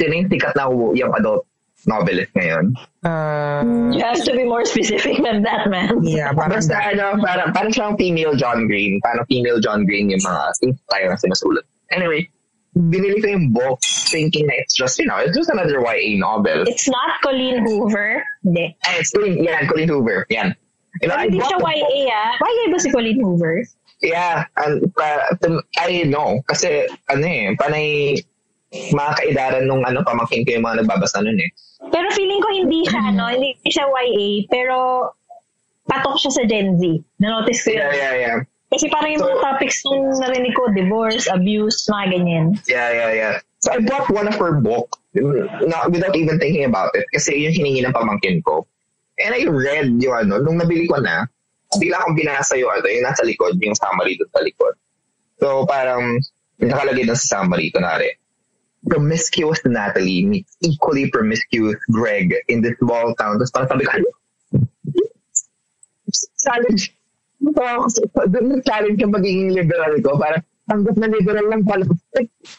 [0.01, 1.45] Sino yung sikat na yung adult
[1.87, 2.75] novelist ngayon?
[3.05, 3.63] Uh,
[3.95, 6.03] you have to be more specific than that, man.
[6.03, 8.99] Yeah, parang Basta, ano, parang, parang siyang female John Green.
[9.05, 11.65] Parang female John Green yung mga things tayo na sinusulat.
[11.95, 12.27] Anyway,
[12.77, 13.81] binili ko yung book
[14.13, 16.69] thinking na it's just, you know, it's just another YA novel.
[16.69, 18.23] It's not Colleen Hoover.
[18.45, 18.77] Hindi.
[18.85, 20.27] And it's Colleen, yan, Colleen Hoover.
[20.29, 20.55] Yan.
[21.01, 22.33] You know, hindi siya YA ah.
[22.37, 23.65] YA ba si Colleen Hoover?
[24.05, 26.45] Yeah, and uh, I know.
[26.45, 28.21] Kasi, ano eh, panay
[28.93, 31.51] mga kaidaran nung ano, pamangkin ko yung mga nagbabasa nun eh.
[31.89, 33.33] Pero feeling ko hindi siya, no?
[33.33, 34.77] Hindi siya YA, pero
[35.89, 36.83] patok siya sa Gen Z.
[37.23, 37.81] Na-notice ko yun.
[37.81, 38.39] Yeah, yeah, yeah.
[38.67, 42.47] Kasi parang yung so, mga topics nung narinig ko, divorce, abuse, mga ganyan.
[42.67, 43.35] Yeah, yeah, yeah.
[43.63, 47.55] So I bought one of her book not, without even thinking about it kasi yung
[47.55, 48.67] hiningi ng pamangkin ko.
[49.17, 51.25] And I read yung ano, nung nabili ko na,
[51.79, 54.75] bigla akong binasa yung ano, yung nasa likod, yung summary doon sa likod.
[55.41, 56.21] So parang
[56.61, 58.19] nakalagay doon sa summary, kunwari,
[58.87, 63.41] promiscuous Natalie meets equally promiscuous Greg in this small town.
[63.41, 64.11] Tapos parang sabi ko, ano?
[66.47, 66.95] challenge.
[67.41, 70.17] Doon challenge yung magiging liberal ko.
[70.17, 71.85] Parang tanggap na liberal lang pala.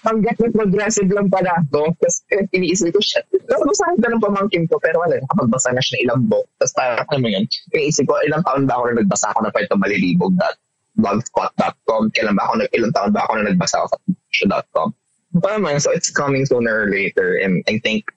[0.05, 1.91] Tanggap na progressive lang pala ako.
[1.99, 3.27] Tapos eh, iniisip ko, shit.
[3.51, 6.47] Nabasahan ka ng pamangkin ko, pero wala, nakapagbasa na siya ng ilang book.
[6.61, 9.59] Tapos parang, mo yun, iniisip ko, ilang taon ba ako na nagbasa ako na pa
[9.63, 10.55] ito malilibog dot
[10.97, 12.09] blogspot.com.
[12.11, 13.97] Kailan ba ako, nag, ilang taon ba ako na nagbasa ako sa
[14.33, 14.89] show.com.
[15.37, 17.37] Parang man, so it's coming sooner or later.
[17.37, 18.09] And I think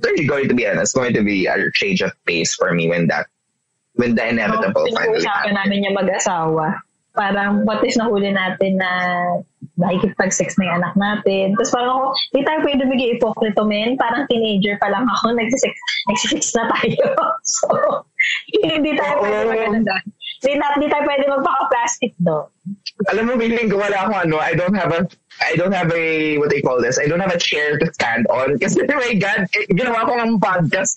[0.00, 2.88] there's going to be, ano, it's going to be a change of pace for me
[2.88, 3.28] when that,
[3.98, 5.58] when the inevitable so, finally happens.
[5.58, 6.78] namin yung mag-asawa.
[7.18, 8.90] Parang, what if nahuli natin na
[9.78, 11.54] nakikipag-sex na yung anak natin.
[11.58, 13.94] Tapos parang ako, di tayo pwede bigay ipokrito, men.
[13.98, 15.74] Parang teenager pa lang ako, nagsisex,
[16.10, 17.06] nagsisex na tayo.
[17.58, 17.66] so,
[18.62, 19.86] hindi tayo pwede mag
[20.38, 22.46] Di, na, di tayo pwede magpaka-plastic do.
[23.10, 25.02] Alam mo, feeling ko wala akong ano, I don't have a,
[25.42, 26.98] I don't have a, what do you call this?
[26.98, 28.54] I don't have a chair to stand on.
[28.58, 30.94] Kasi, oh my God, eh, ginawa ko ng podcast.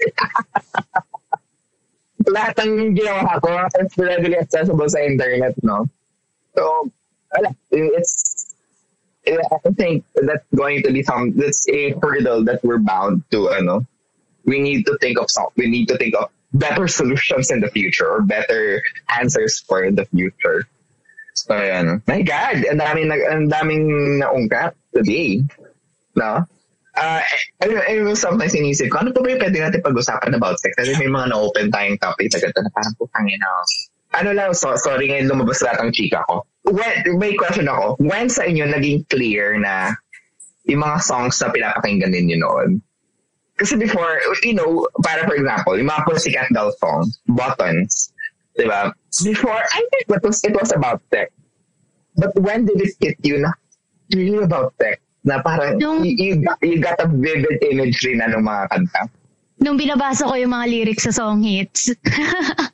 [2.27, 3.49] Lahat ng ginawa ko
[3.79, 5.87] is readily accessible sa internet, no?
[6.55, 6.91] So,
[7.33, 7.55] wala.
[7.71, 8.55] It's,
[9.27, 13.85] I think that's going to be some, that's a hurdle that we're bound to, ano,
[14.45, 17.69] we need to think of some, we need to think of better solutions in the
[17.69, 18.81] future or better
[19.19, 20.67] answers for the future.
[21.33, 22.01] So, ayan.
[22.07, 25.43] My God, ang daming, ang daming naungkat today.
[26.15, 26.43] No?
[26.91, 27.23] Uh,
[27.63, 30.75] I, I, I sometimes inisip ko, ano pa ba yung pwede natin pag-usapan about sex?
[30.75, 33.49] Kasi may mga na-open tayong topics agad na parang putangin na.
[34.11, 36.43] Ano lang, so, sorry ngayon lumabas lahat ang chika ko.
[36.67, 39.95] When, may question ako, when sa inyo naging clear na
[40.67, 42.83] yung mga songs na pinapakinggan ninyo noon,
[43.55, 48.11] kasi before, you know, para for example, yung mga Pussycat Doll songs, Buttons,
[48.57, 48.91] di ba?
[49.23, 51.31] Before, I think it was, it was about sex.
[52.17, 53.53] But when did it hit you na
[54.13, 55.00] really about sex?
[55.21, 59.01] Na parang Nung- you, you, got, you got a vivid imagery na ng mga kanta.
[59.61, 61.93] Nung binabasa ko yung mga lyrics sa song hits.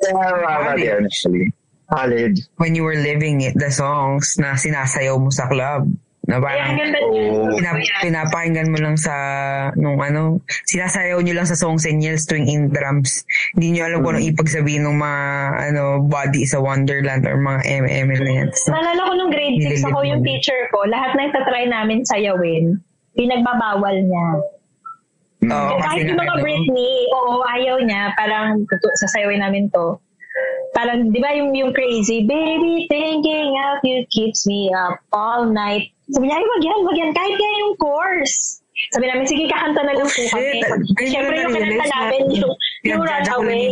[0.00, 1.52] Yeah, actually.
[1.92, 2.40] College.
[2.56, 5.92] When you were living it, the songs na sinasayaw mo sa club.
[6.30, 6.78] Na parang.
[7.10, 9.14] Oh, pinap- pinapakinggan mo lang sa
[9.74, 10.38] nung ano,
[10.70, 13.26] sinasayaw nyo lang sa songs and yells tuwing in drums.
[13.58, 15.22] Hindi nyo alam kung anong ibig sabihin ng mga
[15.74, 18.48] ano, body is a wonderland or mga MM na yan.
[18.54, 22.78] So, Naalala ko nung grade 6 ako yung teacher ko, lahat na itatry namin sayawin,
[23.18, 24.28] pinagbabawal niya.
[25.40, 29.96] Oo, kasi Kahit yung mga Britney, oo, ayaw niya, parang tutu- sasayawin namin to.
[30.76, 35.90] Parang, di ba yung, yung crazy, baby, thinking of you keeps me up all night.
[36.10, 38.60] Sabi niya, ay, wag yan, wag yan, kahit kaya yung course.
[38.90, 40.32] Sabi namin, sige, kakanta na lang po shit.
[40.32, 40.60] kami.
[41.06, 42.52] Siyempre, yung kananta na- namin, yung,
[42.86, 43.64] yung runaway.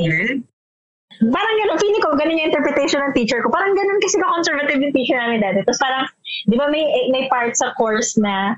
[1.19, 3.51] Parang gano'n, feeling ko, ganun yung interpretation ng teacher ko.
[3.51, 5.67] Parang ganun kasi ka-conservative yung teacher namin dati.
[5.67, 6.07] Tapos parang,
[6.47, 8.55] di ba may, may part sa course na,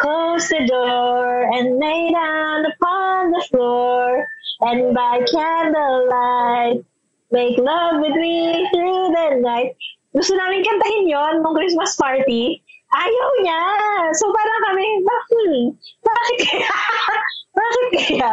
[0.00, 4.24] Close the door and lay down upon the floor
[4.64, 6.80] and by candlelight
[7.28, 9.76] make love with me through the night.
[10.16, 12.64] Gusto namin kantahin yon nung Christmas party.
[12.92, 13.62] Ayaw niya.
[14.12, 15.72] So parang kami, bakit?
[16.04, 16.76] Bakit kaya?
[17.58, 18.32] bakit kaya?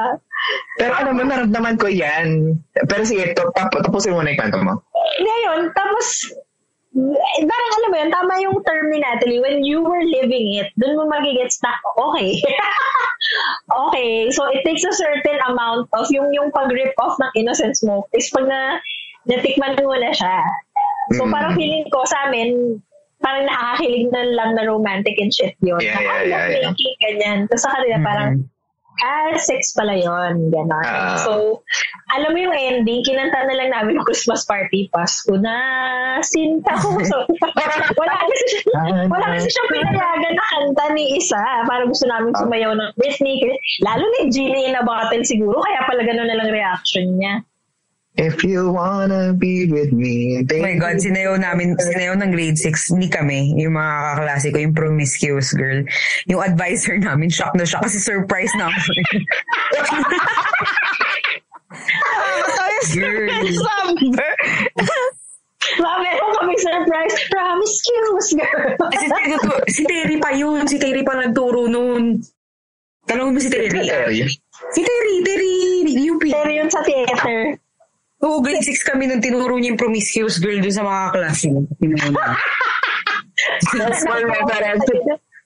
[0.79, 2.59] Pero ano mo, naramdaman ko yan.
[2.87, 4.79] Pero sige, to, tap, tapusin mo na yung kwento mo.
[5.19, 5.61] Hindi yun.
[5.75, 6.07] Tapos,
[6.95, 10.71] eh, parang alam mo yun, tama yung term ni Natalie, when you were living it,
[10.75, 12.39] dun mo magigets na, okay.
[13.87, 18.03] okay, so it takes a certain amount of yung yung pag-rip off ng innocence mo
[18.17, 18.81] is pag na
[19.29, 20.41] natikman mo na siya.
[21.17, 21.33] So Mm.
[21.33, 22.81] parang feeling ko sa amin,
[23.19, 25.79] parang nakakakilig na lang na romantic and shit yun.
[25.83, 26.39] Yeah, yeah, ah, yeah, yeah.
[26.71, 27.39] lovemaking, ganyan.
[27.51, 28.31] Tapos sa kanila parang,
[29.03, 30.83] ah, sex pala yun, gano'n.
[30.87, 31.19] Ah.
[31.23, 31.63] so,
[32.15, 35.55] alam mo yung ending, kinanta na lang namin yung Christmas party, Pasko na,
[36.23, 36.99] sinta ko.
[37.03, 37.27] So,
[37.99, 41.39] wala kasi siya, wala kasi siyang pinayagan na kanta ni isa.
[41.67, 43.39] Para gusto namin sumayaw ng Britney.
[43.83, 47.43] Lalo yung Genie in a bottle siguro, kaya pala gano'n na lang reaction niya.
[48.19, 52.91] If you wanna be with me, Oh my God, sinayaw namin, sinayaw ng grade 6,
[52.91, 55.87] hindi kami, yung mga kaklase ko, yung promiscuous girl.
[56.27, 58.91] Yung advisor namin, shock na shock kasi surprise na ako.
[62.95, 63.29] girl.
[63.31, 64.29] Number.
[65.79, 67.15] Ma, meron kami surprise.
[67.29, 68.73] Promiscuous girl.
[68.91, 72.19] si, Terry- si Terry pa yun, si Terry pa nagturo noon.
[73.05, 73.87] Tanong mo si Terry.
[73.89, 74.07] ah.
[74.07, 74.27] Terry.
[74.75, 75.55] Si Terry, Terry,
[76.09, 76.23] UP.
[76.25, 77.55] Pero yun sa theater.
[78.19, 81.49] Oo, grade 6 kami nung tinuro niya yung promiscuous girl dun sa mga klase.
[83.79, 84.87] That's for my parents.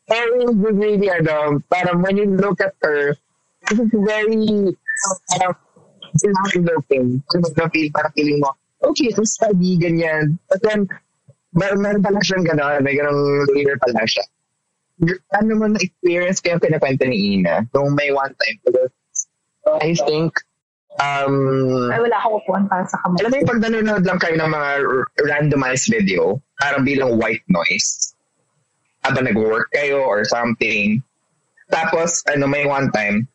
[0.10, 3.16] Terry is really, ano, parang when you look at her,
[3.72, 4.74] is very,
[5.32, 5.56] parang,
[6.18, 7.24] sinabi looking.
[7.30, 8.52] Mag-feel, parang feeling mo,
[8.84, 10.36] okay, to study, ganyan.
[10.50, 10.90] But then,
[11.54, 14.26] mer meron pala siyang gano'n, may ganong leader pala siya.
[15.38, 18.58] Ano mo na-experience ko yung pinakwento ni Ina nung may one time.
[19.80, 20.36] I think,
[21.02, 21.36] um,
[21.90, 23.18] Ay, wala akong upuan para sa kamay.
[23.24, 24.70] alam mo yung pag nanonood lang kayo ng mga
[25.26, 28.14] randomized video, parang bilang white noise,
[29.02, 31.02] habang nag-work kayo or something.
[31.72, 33.26] Tapos, ano, may one time,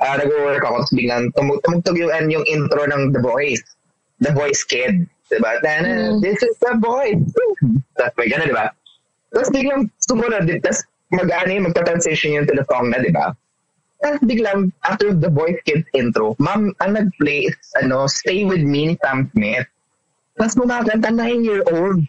[0.00, 3.62] uh, nag-work ako, biglang tum- tumugtog yung, ano, yung intro ng The Voice.
[4.22, 5.04] The Voice Kid.
[5.28, 5.58] Diba?
[5.64, 5.82] Na,
[6.20, 7.20] This is The Voice.
[7.98, 8.66] Tapos may gano'n, diba?
[9.34, 13.34] Tapos biglang sumunod, tapos mag-ano yung magta-transition yun to the song na, diba?
[14.04, 18.92] Tapos biglang, after The Voice Kids intro, ma'am, ang nag-play is, ano, Stay With Me
[18.92, 19.64] ni Sam Smith.
[20.36, 22.04] Tapos kumakanta, nine-year-old.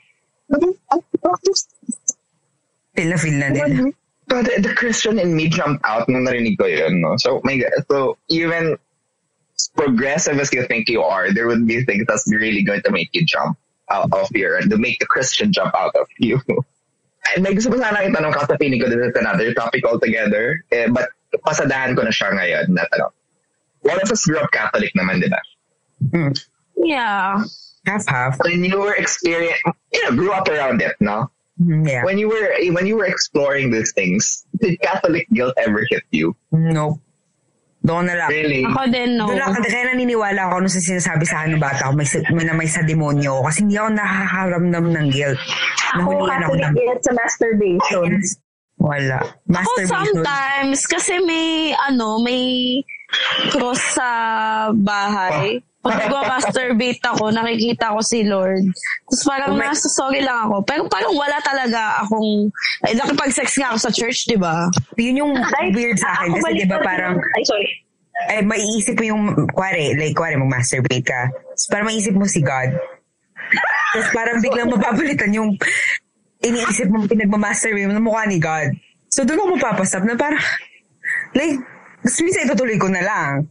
[2.91, 3.95] Feel na feel na nila.
[4.27, 7.15] But the Christian in me jumped out nung narinig ko yun, no?
[7.15, 8.75] So, my God, so even
[9.79, 13.07] progressive as you think you are, there would be things that's really going to make
[13.13, 13.55] you jump
[13.87, 16.41] out of your, to make the Christian jump out of you.
[17.33, 20.59] And may gusto ko sana itanong ka sa pinig ko, this is another topic altogether,
[20.75, 23.13] eh, but pasadahan ko na siya ngayon na tanong.
[23.85, 25.41] One of us grew up Catholic naman, di ba?
[26.77, 27.43] Yeah.
[27.85, 28.41] Half-half.
[28.41, 29.61] When you were experience,
[29.93, 31.29] you know, grew up around it, no?
[31.61, 32.03] Mm, Yeah.
[32.03, 36.35] When you were when you were exploring these things, did Catholic guilt ever hit you?
[36.51, 36.99] Nope.
[37.85, 38.29] Doon na lang.
[38.33, 38.65] Really?
[38.65, 39.29] Ako din, no.
[39.29, 42.43] Doon lang, kaya naniniwala ako nung sa sinasabi sa akin ng bata ko, may, may,
[42.49, 43.41] na may sa demonyo ako.
[43.53, 45.37] Kasi hindi ako nakakaramdam ng guilt.
[45.93, 46.75] Ako, Nahulihan ako Catholic ng...
[46.81, 48.09] guilt sa masturbation.
[48.77, 49.17] Wala.
[49.17, 49.89] Ako Masturbation.
[49.89, 51.47] sometimes, kasi may,
[51.81, 52.43] ano, may
[53.49, 54.09] cross sa
[54.71, 55.57] bahay.
[55.79, 58.65] Pag nagwa-masturbate ako, nakikita ko si Lord.
[59.05, 60.61] Tapos parang Oh my- nasa sorry lang ako.
[60.63, 62.49] Pero parang wala talaga akong,
[62.83, 64.65] eh, nakipag-sex nga ako sa church, di ba?
[64.95, 65.33] Yun yung
[65.71, 66.29] weird sa akin.
[66.31, 67.15] Ako Kasi di ba parang...
[67.15, 67.67] Ay, sorry.
[68.29, 71.21] eh, maiisip mo yung, kware, like, kware, mag-masturbate ka.
[71.29, 72.73] Tapos parang maiisip mo si God.
[73.93, 75.53] Tapos parang biglang mababalitan yung
[76.41, 78.75] iniisip mo pinagmamasturbate mo na mukha ni God.
[79.07, 80.41] So doon ako mapapasap na parang,
[81.31, 81.55] like,
[82.03, 83.47] gusto minsan itutuloy ko na lang.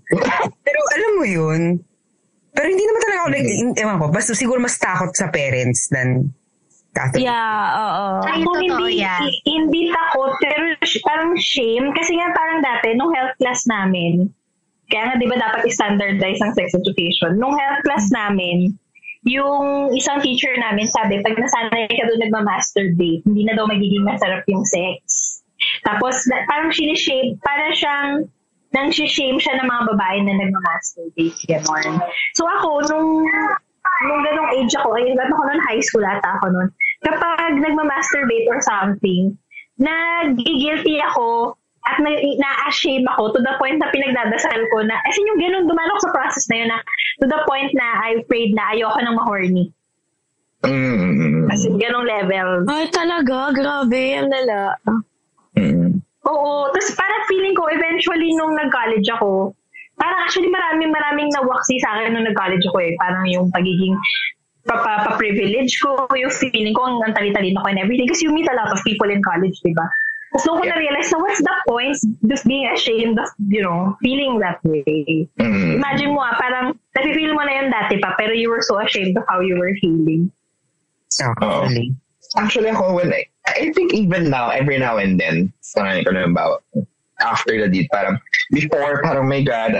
[0.61, 1.61] Pero alam mo yun,
[2.55, 5.89] pero hindi naman talaga ako, like, in- ewan ko, basta siguro mas takot sa parents
[5.91, 6.31] than
[6.95, 7.27] Catholic.
[7.27, 8.07] Yeah, oo.
[8.23, 9.19] Ay, totoo hindi, yan.
[9.19, 10.63] hi- hindi takot, pero
[11.03, 11.91] parang shame.
[11.91, 14.31] Kasi nga parang dati, nung health class namin,
[14.87, 17.35] kaya nga di ba dapat i-standardize ang sex education.
[17.43, 18.79] Nung health class namin,
[19.25, 24.45] yung isang teacher namin sabi, pag nasanay ka doon nagma-masturbate, hindi na daw magiging masarap
[24.49, 25.01] yung sex.
[25.81, 28.11] Tapos, na- parang sinishame, parang siyang,
[28.77, 31.41] nang shame siya ng mga babae na nagma-masturbate.
[31.49, 32.05] Ganon.
[32.37, 33.25] So ako, nung,
[34.11, 36.69] nung ganong age ako, ay, ba't ako noon, high school ata ako noon,
[37.01, 39.33] kapag nagma-masturbate or something,
[39.81, 45.29] nag-guilty ako at na- na-ashame ako to the point na pinagdadasal ko na, as in
[45.29, 46.79] yung ganun, dumalok sa process na yun na,
[47.21, 49.69] to the point na I prayed na ayoko nang ma-horny.
[50.65, 51.53] Mm.
[51.53, 52.65] As in, ganong level.
[52.73, 53.53] Ay, talaga?
[53.53, 54.81] Grabe, ang lala.
[55.61, 56.01] Mm.
[56.25, 56.73] Oo.
[56.73, 59.53] Tapos parang feeling ko, eventually, nung nag-college ako,
[60.01, 62.97] parang actually maraming maraming nawaksi sa akin nung nag-college ako eh.
[62.97, 63.93] Parang yung pagiging
[64.65, 68.09] pa, pa, privilege ko, yung feeling ko, ang ang tali-talino ko and everything.
[68.09, 69.85] Kasi you meet a lot of people in college, di ba?
[70.35, 71.95] Tapos nung ko na-realize na what's the point
[72.27, 75.31] just being ashamed of, you know, feeling that way.
[75.39, 75.79] Mm.
[75.79, 79.15] Imagine mo ah, parang nafe-feel mo na yun dati pa, pero you were so ashamed
[79.15, 80.27] of how you were feeling.
[81.23, 81.95] Actually.
[82.35, 86.27] Actually, ako, when I, I think even now, every now and then, parang ko na
[86.27, 86.67] about
[87.23, 88.19] after the deed, parang
[88.51, 89.71] before, parang my God,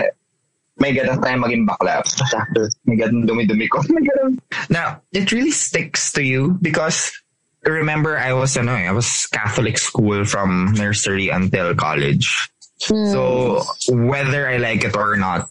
[0.79, 1.99] my God, ang tayo maging bakla.
[1.99, 3.83] Tapos after, my God, ang dumi-dumi ko.
[3.91, 4.39] My God.
[4.71, 7.11] Now, it really sticks to you because
[7.65, 12.29] remember I was ano, eh, I was Catholic school from nursery until college.
[12.77, 15.49] So whether I like it or not,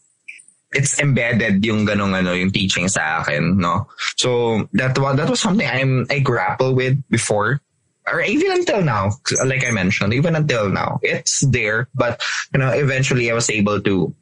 [0.72, 3.86] it's embedded yung ganong ano yung teaching sa akin, no.
[4.16, 7.60] So that was that was something I'm I grapple with before
[8.06, 9.12] or even until now,
[9.44, 11.88] like I mentioned, even until now, it's there.
[11.94, 12.22] But
[12.52, 14.14] you know, eventually I was able to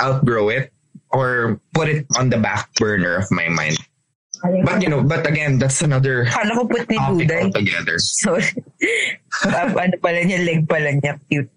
[0.00, 0.72] outgrow it
[1.10, 3.78] or put it on the back burner of my mind.
[4.40, 7.42] But you know, but again, that's another Kala ko put ni topic Duday.
[7.48, 7.96] altogether.
[7.98, 8.46] Sorry.
[9.40, 11.48] Ah, ano pala niya, leg pala niya, cute.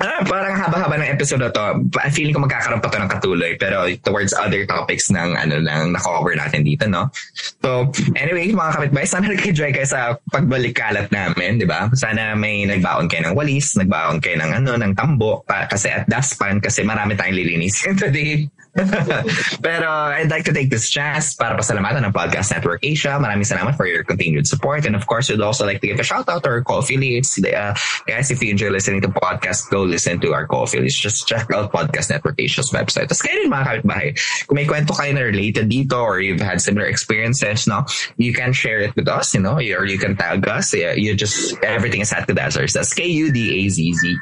[0.00, 1.84] Ah, parang haba-haba ng episode na to.
[2.16, 6.32] Feeling ko magkakaroon pa to ng katuloy pero towards other topics ng ano lang na-cover
[6.32, 7.12] natin dito, no?
[7.60, 11.92] So, anyway, mga kapitbahay, sana nag-enjoy kayo sa pagbalik kalat namin, di ba?
[11.92, 16.08] Sana may nagbaon kayo ng walis, nagbaon kayo ng ano, ng tambo, pa, kasi at
[16.08, 18.48] daspan, kasi marami tayong lilinisin today.
[19.66, 23.18] Pero I'd like to take this chance para pasalamatan ng Podcast Network Asia.
[23.18, 24.86] Maraming salamat for your continued support.
[24.86, 27.34] And of course, we'd also like to give a shout out to our co-affiliates.
[27.42, 27.74] Uh,
[28.06, 30.94] guys, if you enjoy listening to podcast, go listen to our co-affiliates.
[30.94, 33.10] Just check out Podcast Network Asia's website.
[33.10, 34.14] Tapos kayo rin mga kapitbahay.
[34.46, 37.82] Kung may kwento kayo na related dito or you've had similar experiences, no,
[38.22, 40.70] you can share it with us, you know, or you can tag us.
[40.70, 42.70] Yeah, you just, everything is at Kudazzers.
[42.70, 44.20] That's K-U-D-A-Z-Z-R-S.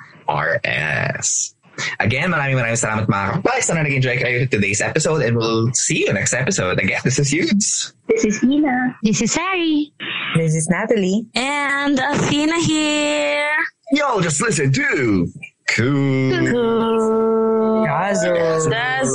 [1.99, 3.63] Again, maraming maraming salamat mga kapatid.
[3.63, 6.79] Sana nag-enjoy kayo today's episode and we'll see you next episode.
[6.79, 7.93] Again, this is Yudes.
[8.09, 8.99] This is Ina.
[9.03, 9.93] This is Harry.
[10.37, 11.27] This is Natalie.
[11.35, 13.53] And Athena here.
[13.93, 15.29] Yo, just listen to
[15.69, 16.33] Cool.
[16.49, 17.85] Cool.
[17.85, 18.67] Dazzers.
[18.67, 19.15] Dazzers.